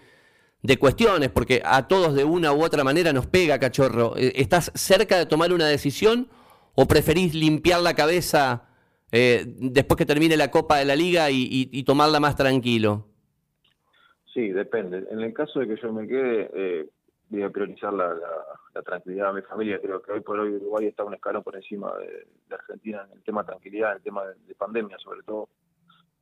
cuestiones, 0.78 1.30
porque 1.30 1.62
a 1.64 1.88
todos 1.88 2.14
de 2.14 2.24
una 2.24 2.52
u 2.52 2.62
otra 2.62 2.84
manera 2.84 3.12
nos 3.12 3.26
pega, 3.26 3.58
cachorro. 3.58 4.16
Eh, 4.16 4.32
¿Estás 4.36 4.70
cerca 4.74 5.18
de 5.18 5.26
tomar 5.26 5.52
una 5.52 5.66
decisión 5.66 6.28
o 6.74 6.86
preferís 6.86 7.34
limpiar 7.34 7.80
la 7.80 7.94
cabeza 7.94 8.68
eh, 9.10 9.44
después 9.46 9.96
que 9.96 10.06
termine 10.06 10.36
la 10.36 10.50
Copa 10.50 10.76
de 10.78 10.84
la 10.84 10.94
Liga 10.94 11.30
y, 11.30 11.82
tomarla 11.84 12.20
más 12.20 12.36
tranquilo? 12.36 13.06
Sí, 14.34 14.48
depende. 14.48 15.04
En 15.10 15.20
el 15.20 15.32
caso 15.32 15.60
de 15.60 15.68
que 15.68 15.80
yo 15.80 15.92
me 15.92 16.06
quede, 16.06 16.86
voy 17.30 17.42
a 17.42 17.50
priorizar 17.50 17.92
la, 17.92 18.14
tranquilidad 18.82 19.28
de 19.28 19.40
mi 19.40 19.46
familia. 19.46 19.80
Creo 19.80 20.02
que 20.02 20.12
hoy 20.12 20.20
por 20.20 20.38
hoy 20.38 20.54
Uruguay 20.54 20.86
está 20.86 21.04
un 21.04 21.14
escalón 21.14 21.42
por 21.42 21.56
encima 21.56 21.92
de, 21.98 22.54
Argentina 22.54 23.06
en 23.06 23.18
el 23.18 23.22
tema 23.22 23.42
de 23.42 23.48
tranquilidad, 23.48 23.92
en 23.92 23.96
el 23.98 24.02
tema 24.02 24.24
de, 24.24 24.54
pandemia 24.54 24.98
sobre 24.98 25.22
todo. 25.22 25.48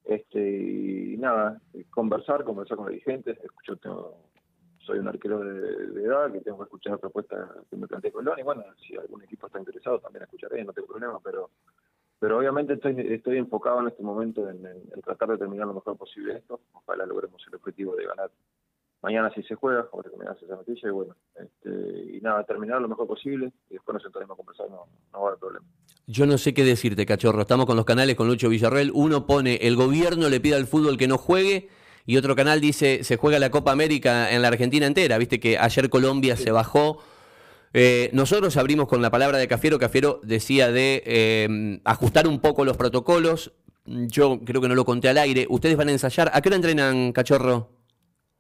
Este 0.05 0.41
y 0.41 1.17
nada, 1.17 1.61
conversar, 1.91 2.45
conversar 2.45 2.77
con 2.77 2.87
los 2.87 2.93
dirigentes. 2.93 3.39
Escucho, 3.43 3.77
tengo, 3.77 4.31
soy 4.79 4.99
un 4.99 5.09
arquero 5.09 5.41
de, 5.41 6.03
edad 6.03 6.33
que 6.33 6.41
tengo 6.41 6.59
que 6.59 6.65
escuchar 6.65 6.99
propuestas 6.99 7.49
que 7.69 7.77
me 7.77 7.87
plantea 7.87 8.13
Colón 8.13 8.39
y 8.39 8.43
bueno, 8.43 8.65
si 8.87 8.97
algún 8.97 9.23
equipo 9.23 9.47
está 9.47 9.59
interesado 9.59 9.99
también 9.99 10.25
escucharé, 10.25 10.65
no 10.65 10.73
tengo 10.73 10.89
problema, 10.89 11.19
pero 11.23 11.51
pero 12.19 12.39
obviamente 12.39 12.73
estoy, 12.73 12.95
estoy 13.13 13.37
enfocado 13.37 13.81
en 13.81 13.89
este 13.89 14.03
momento 14.03 14.49
en, 14.49 14.65
en 14.65 15.03
tratar 15.03 15.29
de 15.31 15.39
terminar 15.39 15.67
lo 15.67 15.75
mejor 15.75 15.99
posible 15.99 16.39
esto. 16.39 16.61
Ojalá 16.73 17.05
logremos 17.05 17.45
el 17.47 17.57
objetivo 17.57 17.95
de 17.95 18.07
ganar 18.07 18.31
mañana 19.07 19.31
sí 19.33 19.41
se 19.45 19.55
juega, 19.55 19.87
ahora 19.93 20.11
que 20.11 20.17
me 20.17 20.25
das 20.25 20.37
esa 20.43 20.57
noticia, 20.57 20.89
y 20.89 20.91
bueno, 20.91 21.15
este, 21.37 22.17
y 22.17 22.21
nada, 22.21 22.43
terminar 22.43 22.81
lo 22.83 22.89
mejor 22.89 23.07
posible, 23.07 23.53
y 23.71 23.75
después 23.75 23.95
nos 23.95 24.03
sentaremos 24.03 24.35
a 24.35 24.37
conversar, 24.37 24.69
no, 24.69 24.89
no 25.13 25.21
va 25.21 25.27
a 25.27 25.29
haber 25.29 25.39
problema. 25.39 25.65
Yo 26.09 26.27
no 26.27 26.37
sé 26.39 26.53
qué 26.55 26.65
decirte, 26.65 27.07
cachorro, 27.07 27.43
estamos 27.43 27.67
con 27.67 27.77
los 27.77 27.85
canales 27.85 28.17
con 28.17 28.27
Lucho 28.27 28.49
Villarreal, 28.49 28.91
uno 28.93 29.25
pone, 29.25 29.61
el 29.63 29.77
gobierno 29.77 30.29
le 30.29 30.41
pide 30.41 30.57
al 30.57 30.67
fútbol 30.67 30.99
que 30.99 31.07
no 31.07 31.19
juegue, 31.19 31.69
y 32.05 32.17
otro 32.17 32.35
canal 32.35 32.61
dice, 32.61 33.05
se 33.05 33.17
juega 33.17 33.39
la 33.39 33.51
Copa 33.51 33.71
América 33.71 34.33
en 34.33 34.43
la 34.43 34.49
Argentina 34.49 34.87
entera, 34.87 35.19
viste 35.19 35.39
que 35.39 35.57
ayer 35.57 35.89
Colombia 35.89 36.37
se 36.37 36.51
bajó. 36.51 36.99
Eh, 37.73 38.11
nosotros 38.13 38.57
abrimos 38.57 38.89
con 38.89 39.03
la 39.03 39.11
palabra 39.13 39.39
de 39.39 39.47
Cafiero, 39.47 39.79
Cafiero 39.79 40.19
decía 40.25 40.73
de 40.73 41.05
eh, 41.07 41.81
ajustar 41.85 42.27
un 42.27 42.41
poco 42.41 42.65
los 42.65 42.77
protocolos, 42.77 43.53
yo 43.85 44.41
creo 44.45 44.61
que 44.61 44.69
no 44.69 44.75
lo 44.75 44.85
conté 44.85 45.09
al 45.09 45.19
aire, 45.19 45.47
ustedes 45.49 45.77
van 45.77 45.91
a 45.91 45.93
ensayar, 45.93 46.29
¿a 46.35 46.41
qué 46.41 46.49
hora 46.49 46.57
entrenan, 46.57 47.13
cachorro? 47.13 47.76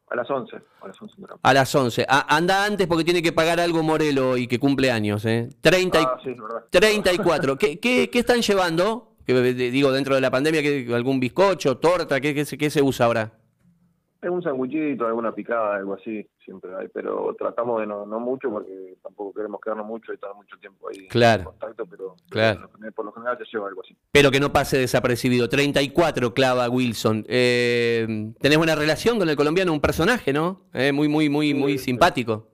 A 0.08 0.14
las 0.16 0.30
11. 0.30 0.56
A 0.80 0.86
las 0.86 1.02
11. 1.02 1.14
A 1.42 1.52
las 1.52 1.74
11. 1.74 2.06
anda 2.08 2.64
antes 2.64 2.86
porque 2.86 3.04
tiene 3.04 3.22
que 3.22 3.32
pagar 3.32 3.58
algo 3.58 3.82
Morelo 3.82 4.36
y 4.36 4.46
que 4.46 4.58
cumple 4.58 4.90
años. 4.90 5.24
¿eh? 5.24 5.48
30 5.60 5.98
ah, 6.00 6.20
sí, 6.22 6.36
34. 6.70 7.58
¿Qué, 7.58 7.80
qué, 7.80 8.08
qué 8.10 8.18
están 8.20 8.40
llevando? 8.40 9.16
digo, 9.26 9.90
dentro 9.90 10.14
de 10.14 10.20
la 10.20 10.30
pandemia, 10.30 10.60
¿algún 10.94 11.18
bizcocho, 11.18 11.78
torta? 11.78 12.20
¿Qué, 12.20 12.34
qué, 12.34 12.44
qué 12.44 12.70
se 12.70 12.82
usa 12.82 13.06
ahora? 13.06 13.32
Un 14.22 14.42
sanguchito, 14.42 15.06
alguna 15.06 15.32
picada, 15.32 15.76
algo 15.76 15.94
así, 15.94 16.26
siempre 16.44 16.74
hay, 16.74 16.88
pero 16.88 17.34
tratamos 17.38 17.80
de 17.80 17.86
no, 17.86 18.06
no 18.06 18.18
mucho 18.18 18.50
porque 18.50 18.96
tampoco 19.02 19.32
queremos 19.34 19.60
quedarnos 19.60 19.86
mucho 19.86 20.12
y 20.12 20.14
estar 20.14 20.34
mucho 20.34 20.56
tiempo 20.58 20.88
ahí 20.88 21.06
claro. 21.08 21.40
en 21.40 21.44
contacto, 21.46 21.86
pero, 21.86 22.16
claro. 22.30 22.70
por 22.94 23.04
lo 23.04 23.12
general 23.12 23.38
te 23.38 23.44
lleva 23.44 23.68
algo 23.68 23.82
así. 23.82 23.96
Pero 24.12 24.30
que 24.30 24.40
no 24.40 24.52
pase 24.52 24.78
desapercibido. 24.78 25.48
34 25.48 26.34
clava 26.34 26.68
Wilson. 26.68 27.24
Eh, 27.28 28.32
¿Tenés 28.40 28.58
buena 28.58 28.74
relación 28.74 29.18
con 29.18 29.28
el 29.28 29.36
colombiano? 29.36 29.72
Un 29.72 29.80
personaje, 29.80 30.32
¿no? 30.32 30.62
Eh, 30.72 30.92
muy, 30.92 31.08
muy, 31.08 31.28
muy, 31.28 31.54
muy 31.54 31.78
simpático. 31.78 32.48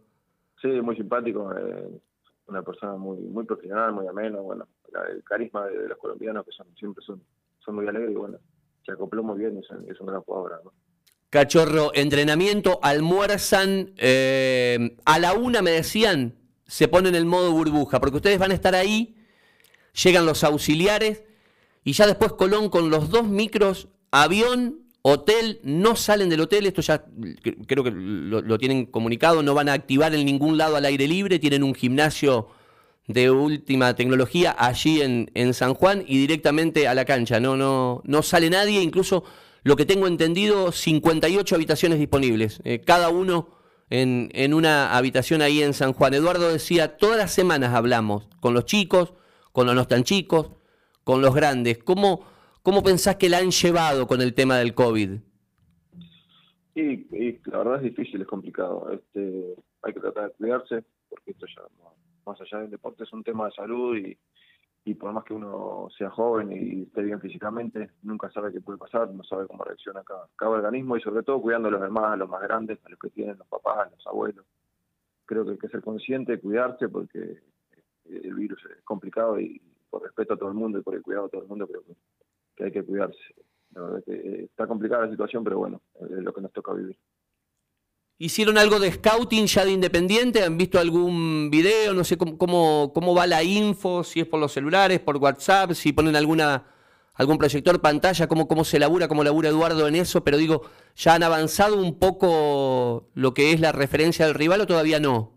Sí, 0.61 0.69
muy 0.69 0.97
simpático. 0.97 1.53
Eh, 1.57 2.01
una 2.47 2.63
persona 2.63 2.95
muy, 2.97 3.19
muy 3.19 3.45
profesional, 3.45 3.93
muy 3.93 4.07
ameno, 4.07 4.43
bueno, 4.43 4.67
el 5.11 5.23
carisma 5.25 5.67
de, 5.67 5.89
los 5.89 5.99
colombianos 5.99 6.45
que 6.45 6.53
son 6.53 6.67
siempre 6.77 7.03
son, 7.05 7.23
son 7.65 7.77
muy 7.77 7.87
alegres 7.87 8.13
y 8.13 8.15
bueno, 8.15 8.39
se 8.85 8.93
acopló 8.93 9.23
muy 9.23 9.39
bien, 9.39 9.59
es, 9.59 9.67
es 9.89 10.01
un 10.01 10.07
gran 10.07 10.21
jugador, 10.21 10.61
¿no? 10.65 10.73
Cachorro, 11.33 11.93
entrenamiento, 11.95 12.79
almuerzan, 12.83 13.95
eh, 13.97 14.99
a 15.07 15.19
la 15.19 15.33
una 15.33 15.63
me 15.63 15.71
decían, 15.71 16.35
se 16.67 16.89
ponen 16.89 17.15
en 17.15 17.21
el 17.21 17.25
modo 17.25 17.53
burbuja, 17.53 18.01
porque 18.01 18.17
ustedes 18.17 18.39
van 18.39 18.51
a 18.51 18.55
estar 18.55 18.75
ahí, 18.75 19.15
llegan 20.05 20.27
los 20.27 20.45
auxiliares 20.45 21.23
y 21.85 21.95
ya 21.95 22.07
después 22.07 22.35
Colón 22.35 22.69
con 22.69 22.91
los 22.91 23.09
dos 23.09 23.29
micros, 23.29 23.89
avión, 24.11 24.81
hotel, 25.01 25.59
no 25.63 25.97
salen 25.97 26.29
del 26.29 26.43
hotel, 26.43 26.67
esto 26.67 26.83
ya 26.83 27.07
creo 27.67 27.83
que 27.83 27.93
lo, 27.93 28.59
tienen 28.59 28.85
comunicado, 28.85 29.43
no 29.43 29.55
van 29.55 29.71
a 29.71 29.73
activar 29.73 30.15
en 30.15 30.27
ningún 30.27 30.59
lado 30.59 30.77
al 30.77 30.85
aire 30.85 31.09
libre, 31.09 31.39
tienen 31.39 31.63
un 31.63 31.75
gimnasio 31.75 32.49
de 33.07 33.31
última 33.31 33.97
tecnología 33.97 34.55
allí 34.59 35.01
en, 35.01 35.31
en 35.33 35.55
San 35.55 35.73
Juan 35.73 36.05
y 36.07 36.19
directamente 36.19 36.89
a 36.89 36.95
la 36.95 37.07
cancha, 37.07 37.41
no, 37.41 37.57
no, 37.57 38.03
no 38.05 38.23
sale 38.23 38.51
nadie, 38.51 38.83
incluso 38.83 39.25
lo 39.65 39.77
que 39.77 39.87
tengo 39.87 40.07
entendido, 40.07 40.73
58 40.73 41.55
habitaciones 41.55 41.99
disponibles, 41.99 42.61
eh, 42.65 42.81
cada 42.81 43.11
uno 43.11 43.49
en, 43.91 44.55
una 44.55 44.97
habitación 44.97 45.43
ahí 45.43 45.63
en 45.63 45.75
San 45.75 45.93
Juan. 45.93 46.15
Eduardo 46.15 46.49
decía, 46.51 46.97
todas 46.97 47.19
las 47.19 47.33
semanas 47.33 47.75
hablamos 47.75 48.27
con 48.41 48.55
los 48.55 48.65
chicos, 48.65 49.13
con 49.53 49.67
los 49.67 49.75
no 49.75 49.87
tan 49.87 50.03
chicos, 50.03 50.53
con 51.05 51.21
los 51.21 51.35
grandes. 51.35 51.79
¿Cómo, 51.79 52.25
cómo 52.63 52.83
pensás 52.83 53.17
que 53.17 53.29
la 53.29 53.39
han 53.39 53.51
llevado 53.51 54.07
con 54.07 54.23
el 54.23 54.35
tema 54.35 54.57
del 54.57 54.75
COVID? 54.75 55.21
Y, 56.75 57.41
la 57.51 57.59
verdad 57.59 57.77
es 57.77 57.95
difícil, 57.95 58.23
es 58.23 58.27
complicado. 58.27 58.91
Este, 58.93 59.55
hay 59.83 59.93
que 59.93 60.01
tratar 60.01 60.29
de 60.29 60.35
cuidarse, 60.37 60.83
porque 61.11 61.33
esto 61.33 61.47
ya, 61.55 61.63
más 62.25 62.41
allá 62.41 62.63
del 62.63 62.71
deporte, 62.71 63.05
es 63.05 63.13
un 63.13 63.23
tema 63.23 63.47
de 63.47 63.53
salud 63.53 63.97
y, 63.97 64.17
y 64.85 64.95
por 64.95 65.13
más 65.13 65.25
que 65.25 65.35
uno 65.35 65.89
sea 65.97 66.11
joven 66.11 66.53
y 66.53 66.83
esté 66.83 67.03
bien 67.03 67.21
físicamente, 67.21 67.91
nunca 68.03 68.31
sabe 68.31 68.53
qué 68.53 68.61
puede 68.61 68.79
pasar, 68.79 69.11
no 69.11 69.23
sabe 69.23 69.47
cómo 69.47 69.63
reacciona 69.63 70.03
cada, 70.03 70.29
cada 70.37 70.51
organismo 70.51 70.97
y 70.97 71.01
sobre 71.01 71.23
todo 71.23 71.41
cuidando 71.41 71.69
a 71.69 71.73
los 71.73 71.83
demás, 71.83 72.13
a 72.13 72.17
los 72.17 72.29
más 72.29 72.43
grandes, 72.43 72.79
a 72.85 72.89
los 72.89 72.99
que 72.99 73.11
tienen 73.11 73.39
los 73.39 73.47
papás, 73.47 73.87
a 73.87 73.91
los 73.91 74.07
abuelos. 74.07 74.45
Creo 75.25 75.45
que 75.45 75.53
hay 75.53 75.59
que 75.59 75.69
ser 75.69 75.83
consciente, 75.83 76.41
cuidarse 76.41 76.89
porque 76.89 77.39
el 78.07 78.35
virus 78.35 78.61
es 78.77 78.83
complicado 78.83 79.39
y 79.39 79.61
por 79.89 80.03
respeto 80.03 80.35
a 80.35 80.37
todo 80.37 80.49
el 80.49 80.55
mundo 80.57 80.79
y 80.79 80.83
por 80.83 80.95
el 80.95 81.03
cuidado 81.03 81.27
a 81.27 81.29
todo 81.29 81.43
el 81.43 81.49
mundo 81.49 81.67
creo 81.67 81.83
que, 82.57 82.65
hay 82.65 82.73
que 82.73 82.83
cuidarse. 82.83 83.19
La 83.75 83.83
verdad 83.83 84.05
que 84.05 84.45
está 84.45 84.67
complicada 84.67 85.07
la 85.07 85.11
situación, 85.11 85.45
pero 85.45 85.59
bueno, 85.59 85.81
es 86.01 86.11
lo 86.11 86.33
que 86.33 86.41
nos 86.41 86.53
toca 86.53 86.73
vivir. 86.73 86.97
¿Hicieron 88.23 88.57
algo 88.57 88.79
de 88.79 88.93
scouting 88.93 89.47
ya 89.47 89.65
de 89.65 89.73
Independiente? 89.73 90.45
¿Han 90.45 90.57
visto 90.57 90.79
algún 90.79 91.51
video? 91.51 91.93
No 91.93 92.05
sé 92.05 92.17
cómo, 92.17 92.93
cómo, 92.95 93.15
va 93.17 93.27
la 93.27 93.43
info, 93.43 94.05
si 94.05 94.21
es 94.21 94.27
por 94.27 94.39
los 94.39 94.53
celulares, 94.53 95.01
por 95.01 95.17
WhatsApp, 95.17 95.73
si 95.73 95.93
ponen 95.93 96.15
alguna 96.15 96.63
algún 97.15 97.37
proyector 97.37 97.81
pantalla, 97.81 98.29
cómo, 98.29 98.47
cómo 98.47 98.63
se 98.63 98.79
labura, 98.79 99.09
cómo 99.09 99.25
labura 99.25 99.49
Eduardo 99.49 99.89
en 99.89 99.97
eso, 99.97 100.23
pero 100.23 100.37
digo, 100.37 100.63
¿ya 100.95 101.17
han 101.17 101.25
avanzado 101.25 101.77
un 101.77 101.99
poco 101.99 103.09
lo 103.17 103.35
que 103.35 103.51
es 103.51 103.61
la 103.61 103.73
referencia 103.73 104.25
del 104.25 104.37
rival 104.37 104.61
o 104.61 104.67
todavía 104.69 105.01
no? 105.01 105.33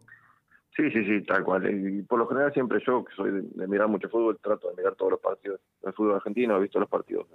Sí, 0.76 0.84
sí, 0.92 1.04
sí, 1.06 1.24
tal 1.24 1.44
cual. 1.44 1.68
Y 1.68 2.04
por 2.04 2.20
lo 2.20 2.28
general 2.28 2.54
siempre 2.54 2.78
yo, 2.86 3.04
que 3.04 3.16
soy 3.16 3.32
de, 3.32 3.68
mirar 3.68 3.88
mucho 3.88 4.10
fútbol, 4.10 4.38
trato 4.40 4.70
de 4.70 4.76
mirar 4.76 4.94
todos 4.94 5.14
los 5.14 5.20
partidos 5.22 5.60
del 5.82 5.94
fútbol 5.94 6.18
argentino, 6.18 6.56
he 6.56 6.62
visto 6.62 6.80
los 6.80 6.90
partidos 6.90 7.26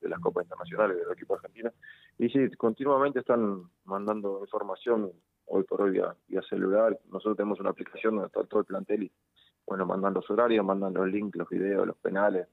de 0.00 0.08
las 0.08 0.20
Copas 0.20 0.44
Internacionales 0.44 0.96
del 0.96 1.12
equipo 1.12 1.34
argentino. 1.34 1.70
Y 2.18 2.28
sí, 2.28 2.50
continuamente 2.56 3.20
están 3.20 3.62
mandando 3.84 4.40
información 4.42 5.12
hoy 5.46 5.64
por 5.64 5.82
hoy 5.82 5.90
vía, 5.92 6.42
celular. 6.48 6.98
Nosotros 7.10 7.36
tenemos 7.36 7.60
una 7.60 7.70
aplicación 7.70 8.14
donde 8.14 8.28
está 8.28 8.44
todo 8.44 8.60
el 8.60 8.66
plantel 8.66 9.04
y, 9.04 9.12
bueno, 9.66 9.86
mandan 9.86 10.14
los 10.14 10.28
horarios, 10.30 10.64
mandan 10.64 10.94
los 10.94 11.08
links, 11.08 11.36
los 11.36 11.48
videos, 11.48 11.86
los 11.86 11.96
penales. 11.96 12.46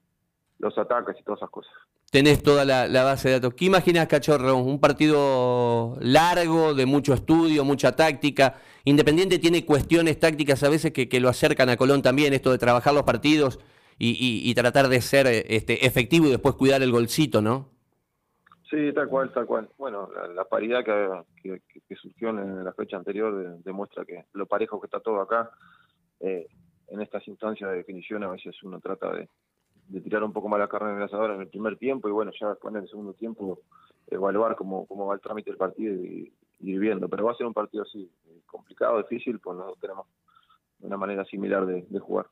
los 0.58 0.76
ataques 0.76 1.16
y 1.20 1.22
todas 1.22 1.38
esas 1.38 1.50
cosas. 1.50 1.72
Tenés 2.10 2.42
toda 2.42 2.64
la, 2.64 3.04
base 3.04 3.28
de 3.28 3.34
datos. 3.34 3.52
¿Qué 3.52 3.66
imaginas, 3.66 4.08
Cachorro? 4.08 4.56
Un 4.56 4.80
partido 4.80 5.98
largo, 6.00 6.74
de 6.74 6.86
mucho 6.86 7.12
estudio, 7.12 7.64
mucha 7.64 7.94
táctica. 7.94 8.56
Independiente 8.84 9.38
tiene 9.38 9.66
cuestiones 9.66 10.18
tácticas 10.18 10.62
a 10.62 10.70
veces 10.70 10.92
que, 10.92 11.20
lo 11.20 11.28
acercan 11.28 11.68
a 11.68 11.76
Colón 11.76 12.00
también, 12.00 12.32
esto 12.32 12.50
de 12.50 12.56
trabajar 12.56 12.94
los 12.94 13.02
partidos 13.02 13.60
y, 13.98 14.54
tratar 14.54 14.88
de 14.88 15.00
ser 15.00 15.26
este, 15.26 15.86
efectivo 15.86 16.26
y 16.26 16.30
después 16.30 16.54
cuidar 16.54 16.82
el 16.82 16.92
golcito, 16.92 17.42
¿no? 17.42 17.68
Sí, 18.70 18.92
tal 18.92 19.08
cual, 19.08 19.32
tal 19.32 19.46
cual. 19.46 19.68
Bueno, 19.78 20.10
la, 20.34 20.44
paridad 20.44 20.84
que, 20.84 21.96
surgió 21.96 22.30
en 22.30 22.64
la 22.64 22.72
fecha 22.72 22.96
anterior 22.96 23.58
demuestra 23.64 24.04
que 24.04 24.26
lo 24.34 24.46
parejo 24.46 24.80
que 24.80 24.86
está 24.86 25.00
todo 25.00 25.20
acá. 25.20 25.50
Eh, 26.20 26.46
en 26.88 27.00
estas 27.00 27.26
instancias 27.28 27.70
de 27.70 27.76
definición 27.76 28.24
a 28.24 28.30
veces 28.30 28.62
uno 28.62 28.80
trata 28.80 29.12
de, 29.12 29.28
tirar 30.00 30.22
un 30.22 30.32
poco 30.32 30.48
más 30.48 30.60
la 30.60 30.68
carne 30.68 30.90
en 30.90 30.96
el 30.98 31.02
asador 31.04 31.30
en 31.30 31.40
el 31.40 31.48
primer 31.48 31.76
tiempo 31.78 32.08
y 32.08 32.12
bueno, 32.12 32.30
ya 32.38 32.50
después 32.50 32.74
en 32.74 32.82
el 32.82 32.88
segundo 32.88 33.14
tiempo 33.14 33.60
evaluar 34.06 34.54
cómo, 34.56 34.86
cómo 34.86 35.06
va 35.06 35.14
el 35.14 35.20
trámite 35.20 35.50
del 35.50 35.58
partido 35.58 35.94
y, 35.94 36.32
ir 36.60 36.80
viendo. 36.80 37.08
Pero 37.08 37.24
va 37.24 37.32
a 37.32 37.36
ser 37.36 37.46
un 37.46 37.54
partido 37.54 37.84
así, 37.84 38.10
complicado, 38.46 38.98
difícil, 38.98 39.38
pues 39.38 39.56
nosotros 39.56 39.80
tenemos 39.80 40.06
una 40.80 40.96
manera 40.96 41.24
similar 41.24 41.64
de, 41.66 41.98
jugar. 42.00 42.26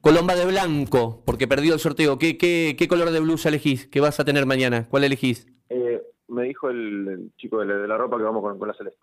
Colomba 0.00 0.34
de 0.34 0.46
blanco, 0.46 1.22
porque 1.24 1.48
perdió 1.48 1.74
el 1.74 1.80
sorteo. 1.80 2.18
¿Qué, 2.18 2.38
qué, 2.38 2.76
qué 2.78 2.88
color 2.88 3.10
de 3.10 3.20
blusa 3.20 3.48
elegís? 3.48 3.88
¿Qué 3.88 4.00
vas 4.00 4.20
a 4.20 4.24
tener 4.24 4.46
mañana? 4.46 4.86
¿Cuál 4.88 5.04
elegís? 5.04 5.46
Eh, 5.68 6.00
me 6.28 6.44
dijo 6.44 6.70
el, 6.70 7.32
chico 7.36 7.58
de 7.58 7.88
la, 7.88 7.96
ropa 7.96 8.16
que 8.16 8.22
vamos 8.22 8.42
con, 8.42 8.58
con 8.58 8.68
la 8.68 8.74
celeste. 8.74 9.00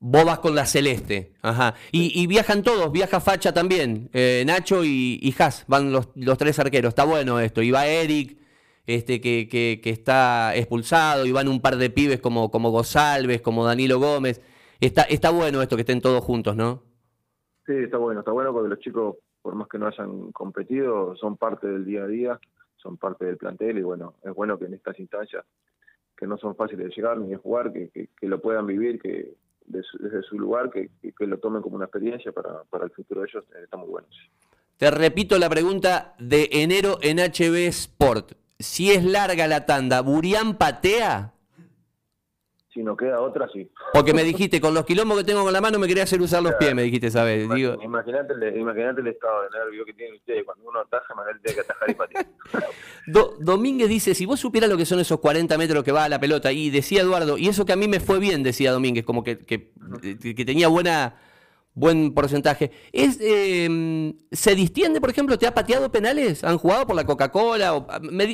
Vos 0.00 0.24
vas 0.24 0.38
con 0.38 0.54
la 0.54 0.64
celeste, 0.64 1.32
ajá. 1.42 1.74
Y, 1.90 2.24
viajan 2.28 2.62
todos, 2.62 2.92
viaja 2.92 3.18
Facha 3.18 3.52
también, 3.52 4.10
eh, 4.12 4.44
Nacho 4.46 4.84
y, 4.84 5.18
y 5.20 5.34
Haas, 5.36 5.64
van 5.66 5.90
los, 5.90 6.10
los, 6.14 6.38
tres 6.38 6.56
arqueros, 6.60 6.90
está 6.90 7.04
bueno 7.04 7.40
esto. 7.40 7.62
Y 7.62 7.72
va 7.72 7.88
Eric, 7.88 8.38
este, 8.86 9.20
que, 9.20 9.48
que, 9.48 9.80
que, 9.82 9.90
está 9.90 10.54
expulsado, 10.54 11.26
y 11.26 11.32
van 11.32 11.48
un 11.48 11.60
par 11.60 11.76
de 11.76 11.90
pibes 11.90 12.20
como, 12.20 12.48
como 12.48 12.70
González, 12.70 13.40
como 13.42 13.64
Danilo 13.64 13.98
Gómez. 13.98 14.40
Está, 14.78 15.02
está 15.02 15.30
bueno 15.30 15.62
esto 15.62 15.74
que 15.74 15.82
estén 15.82 16.00
todos 16.00 16.22
juntos, 16.22 16.54
¿no? 16.54 16.84
Sí, 17.66 17.72
está 17.74 17.98
bueno, 17.98 18.20
está 18.20 18.30
bueno 18.30 18.52
porque 18.52 18.68
los 18.68 18.78
chicos, 18.78 19.16
por 19.48 19.54
más 19.54 19.68
que 19.68 19.78
no 19.78 19.86
hayan 19.86 20.30
competido, 20.32 21.16
son 21.16 21.38
parte 21.38 21.66
del 21.68 21.86
día 21.86 22.02
a 22.02 22.06
día, 22.06 22.38
son 22.76 22.98
parte 22.98 23.24
del 23.24 23.38
plantel 23.38 23.78
y 23.78 23.82
bueno, 23.82 24.12
es 24.22 24.34
bueno 24.34 24.58
que 24.58 24.66
en 24.66 24.74
estas 24.74 25.00
instancias 25.00 25.42
que 26.14 26.26
no 26.26 26.36
son 26.36 26.54
fáciles 26.54 26.86
de 26.86 26.94
llegar 26.94 27.16
ni 27.16 27.30
de 27.30 27.36
jugar, 27.36 27.72
que, 27.72 28.10
lo 28.20 28.42
puedan 28.42 28.66
vivir, 28.66 29.00
que, 29.00 29.32
desde 29.64 30.22
su 30.24 30.38
lugar, 30.38 30.68
que, 30.70 30.90
lo 31.20 31.38
tomen 31.38 31.62
como 31.62 31.76
una 31.76 31.86
experiencia 31.86 32.30
para, 32.30 32.62
para 32.64 32.84
el 32.84 32.90
futuro 32.90 33.22
de 33.22 33.28
ellos, 33.28 33.44
eh, 33.54 33.60
está 33.64 33.78
muy 33.78 33.88
bueno. 33.88 34.06
Te 34.76 34.90
repito 34.90 35.38
la 35.38 35.48
pregunta 35.48 36.14
de 36.18 36.50
enero 36.52 36.98
en 37.00 37.16
HB 37.16 37.68
Sport. 37.68 38.32
Si 38.58 38.90
es 38.90 39.02
larga 39.02 39.46
la 39.46 39.64
tanda, 39.64 40.02
¿Burián 40.02 40.58
patea? 40.58 41.32
Si 42.78 42.84
no 42.84 42.96
queda 42.96 43.20
otra, 43.20 43.48
sí. 43.52 43.68
Porque 43.92 44.14
me 44.14 44.22
dijiste, 44.22 44.60
con 44.60 44.72
los 44.72 44.84
quilombos 44.84 45.18
que 45.18 45.24
tengo 45.24 45.42
con 45.42 45.52
la 45.52 45.60
mano 45.60 45.80
me 45.80 45.88
quería 45.88 46.04
hacer 46.04 46.20
usar 46.20 46.44
los 46.44 46.54
pies, 46.54 46.76
me 46.76 46.82
dijiste, 46.82 47.10
¿sabes? 47.10 47.42
Imagínate, 47.42 48.34
el, 48.34 49.06
estado 49.08 49.42
de 49.42 49.58
nervio 49.58 49.84
que 49.84 49.94
tienen 49.94 50.14
ustedes. 50.14 50.44
Cuando 50.44 50.68
uno 50.68 50.78
ataja, 50.78 51.12
él 51.28 51.40
tiene 51.42 51.56
que 51.56 51.60
atajar 51.62 51.90
y 51.90 51.94
patear. 51.94 52.26
Domínguez 53.40 53.88
dice, 53.88 54.14
si 54.14 54.26
vos 54.26 54.38
supieras 54.38 54.70
lo 54.70 54.76
que 54.76 54.86
son 54.86 55.00
esos 55.00 55.18
40 55.18 55.58
metros 55.58 55.82
que 55.82 55.90
va 55.90 56.04
a 56.04 56.08
la 56.08 56.20
pelota, 56.20 56.52
y 56.52 56.70
decía 56.70 57.00
Eduardo, 57.00 57.36
y 57.36 57.48
eso 57.48 57.66
que 57.66 57.72
a 57.72 57.76
mí 57.76 57.88
me 57.88 57.98
fue 57.98 58.20
bien, 58.20 58.44
decía 58.44 58.70
Domínguez, 58.70 59.04
como 59.04 59.24
que, 59.24 59.38
que, 59.38 59.72
que 60.00 60.44
tenía 60.44 60.68
buena 60.68 61.16
buen 61.78 62.12
porcentaje. 62.12 62.70
Es, 62.92 63.18
em, 63.20 64.14
¿Se 64.30 64.54
distiende, 64.54 65.00
por 65.00 65.10
ejemplo, 65.10 65.38
te 65.38 65.46
ha 65.46 65.54
pateado 65.54 65.90
penales? 65.90 66.44
¿Han 66.44 66.58
jugado 66.58 66.86
por 66.86 66.96
la 66.96 67.04
Coca-Cola? 67.04 67.86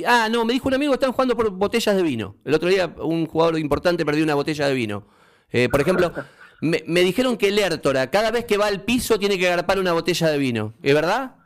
ah, 0.07 0.29
no, 0.31 0.45
me 0.45 0.53
dijo 0.53 0.69
un 0.69 0.75
amigo 0.75 0.93
que 0.93 0.97
están 0.97 1.13
jugando 1.13 1.37
por 1.37 1.51
botellas 1.51 1.97
de 1.97 2.03
vino. 2.03 2.37
El 2.45 2.55
otro 2.55 2.69
día 2.69 2.95
un 2.99 3.27
jugador 3.27 3.59
importante 3.59 4.05
perdió 4.05 4.25
una 4.25 4.35
botella 4.35 4.67
de 4.67 4.75
vino. 4.75 5.07
Eh, 5.53 5.69
por 5.69 5.81
ejemplo, 5.81 6.13
me, 6.61 7.01
dijeron 7.01 7.37
que 7.37 7.49
el 7.49 7.59
Értora, 7.59 8.11
cada 8.11 8.31
vez 8.31 8.45
que 8.45 8.57
va 8.57 8.67
al 8.67 8.83
piso, 8.83 9.19
tiene 9.19 9.39
que 9.39 9.47
agarpar 9.49 9.79
una 9.79 9.93
botella 9.93 10.29
de 10.29 10.39
vino. 10.39 10.75
¿Es 10.83 10.95
verdad? 10.95 11.37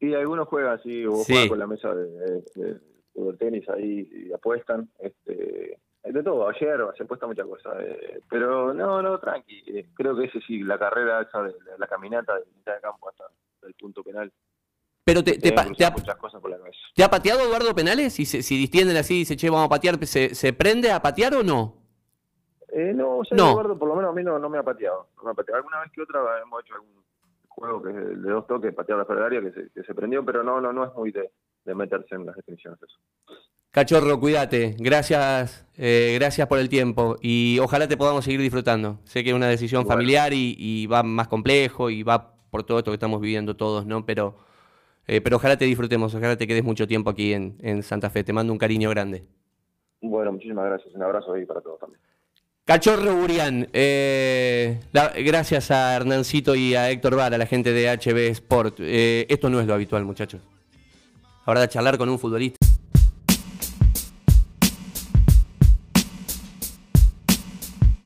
Y 0.00 0.14
algunos 0.14 0.48
juegan 0.48 0.78
así, 0.78 1.04
o 1.06 1.12
juegan 1.12 1.48
con 1.48 1.58
la 1.58 1.66
mesa 1.66 1.94
de, 1.94 2.42
de, 2.56 3.32
tenis 3.38 3.68
ahí 3.68 4.08
y 4.10 4.32
apuestan. 4.32 4.88
Este, 4.98 5.78
de 6.04 6.22
todo, 6.22 6.48
ayer 6.48 6.80
se 6.96 7.04
ha 7.04 7.06
puesto 7.06 7.28
muchas 7.28 7.46
cosas, 7.46 7.74
eh, 7.80 8.20
pero 8.28 8.74
no, 8.74 9.02
no, 9.02 9.18
tranqui, 9.18 9.62
eh, 9.66 9.86
creo 9.94 10.16
que 10.16 10.24
ese 10.24 10.40
sí, 10.40 10.62
la 10.62 10.78
carrera 10.78 11.22
esa 11.22 11.42
de 11.42 11.54
la, 11.78 11.86
caminata 11.86 12.34
de 12.34 12.44
mitad 12.56 12.74
de 12.74 12.80
campo 12.80 13.08
hasta 13.08 13.24
el 13.66 13.74
punto 13.74 14.02
penal. 14.02 14.32
Pero 15.04 15.22
te, 15.22 15.38
te, 15.38 15.48
ha, 15.48 15.94
¿te 16.94 17.04
ha 17.04 17.10
pateado 17.10 17.40
Eduardo 17.40 17.74
Penales? 17.74 18.12
Si, 18.12 18.24
si 18.24 18.56
distienden 18.56 18.96
así 18.96 19.14
y 19.14 19.18
dice, 19.20 19.36
che, 19.36 19.50
vamos 19.50 19.66
a 19.66 19.70
patear, 19.70 19.96
¿se, 20.06 20.34
¿se 20.34 20.52
prende 20.52 20.92
a 20.92 21.02
patear 21.02 21.34
o 21.34 21.42
no? 21.42 21.82
Eh, 22.72 22.92
no, 22.94 23.18
o 23.18 23.24
sea, 23.24 23.36
Eduardo 23.36 23.78
por 23.78 23.88
lo 23.88 23.96
menos 23.96 24.12
a 24.12 24.14
mí 24.14 24.22
no, 24.22 24.38
no 24.38 24.48
me 24.48 24.58
ha 24.58 24.62
pateado. 24.62 25.08
No 25.16 25.24
me 25.24 25.30
ha 25.32 25.34
pateado. 25.34 25.58
Alguna 25.58 25.80
vez 25.80 25.92
que 25.92 26.02
otra 26.02 26.20
hemos 26.40 26.62
hecho 26.62 26.74
algún 26.74 27.02
juego 27.48 27.82
que 27.82 27.90
es 27.90 28.22
de 28.22 28.30
dos 28.30 28.46
toques, 28.46 28.74
patear 28.74 28.98
la 28.98 29.04
ferraria 29.04 29.40
que 29.40 29.50
se, 29.52 29.70
que 29.70 29.82
se 29.82 29.94
prendió, 29.94 30.24
pero 30.24 30.42
no, 30.42 30.60
no, 30.60 30.72
no 30.72 30.84
es 30.84 30.94
muy 30.94 31.12
de, 31.12 31.30
de 31.64 31.74
meterse 31.74 32.14
en 32.14 32.26
las 32.26 32.36
definiciones 32.36 32.80
eso. 32.82 32.98
Cachorro, 33.72 34.20
cuídate. 34.20 34.76
Gracias, 34.78 35.66
eh, 35.84 36.14
gracias 36.14 36.46
por 36.46 36.60
el 36.60 36.68
tiempo 36.68 37.16
y 37.20 37.58
ojalá 37.58 37.88
te 37.88 37.96
podamos 37.96 38.24
seguir 38.24 38.40
disfrutando. 38.40 39.00
Sé 39.02 39.24
que 39.24 39.30
es 39.30 39.34
una 39.34 39.48
decisión 39.48 39.84
familiar 39.84 40.32
y, 40.32 40.86
va 40.86 41.02
más 41.02 41.26
complejo 41.26 41.90
y 41.90 42.04
va 42.04 42.36
por 42.50 42.62
todo 42.62 42.78
esto 42.78 42.92
que 42.92 42.94
estamos 42.94 43.20
viviendo 43.20 43.56
todos, 43.56 43.84
¿no? 43.84 44.06
Pero, 44.06 44.36
eh, 45.08 45.20
pero 45.20 45.38
ojalá 45.38 45.56
te 45.56 45.64
disfrutemos, 45.64 46.14
ojalá 46.14 46.36
te 46.36 46.46
quedes 46.46 46.62
mucho 46.62 46.86
tiempo 46.86 47.10
aquí 47.10 47.32
en, 47.32 47.82
Santa 47.82 48.10
Fe. 48.10 48.22
Te 48.22 48.32
mando 48.32 48.52
un 48.52 48.60
cariño 48.60 48.90
grande. 48.90 49.24
Bueno, 50.00 50.30
muchísimas 50.30 50.66
gracias. 50.66 50.94
Un 50.94 51.02
abrazo 51.02 51.32
ahí 51.32 51.44
para 51.46 51.60
todos 51.60 51.80
también. 51.80 52.00
Cachorro 52.64 53.16
Burián, 53.16 53.66
eh, 53.72 54.78
gracias 54.92 55.72
a 55.72 55.96
Hernancito 55.96 56.54
y 56.54 56.76
a 56.76 56.92
Héctor 56.92 57.16
Vara, 57.16 57.36
la 57.36 57.46
gente 57.46 57.72
de 57.72 57.88
HB 57.90 58.30
Sport. 58.30 58.76
esto 58.78 59.50
no 59.50 59.60
es 59.60 59.66
lo 59.66 59.74
habitual, 59.74 60.04
muchachos. 60.04 60.42
Ahora 61.44 61.62
de 61.62 61.68
charlar 61.68 61.98
con 61.98 62.08
un 62.08 62.20
futbolista. 62.20 62.71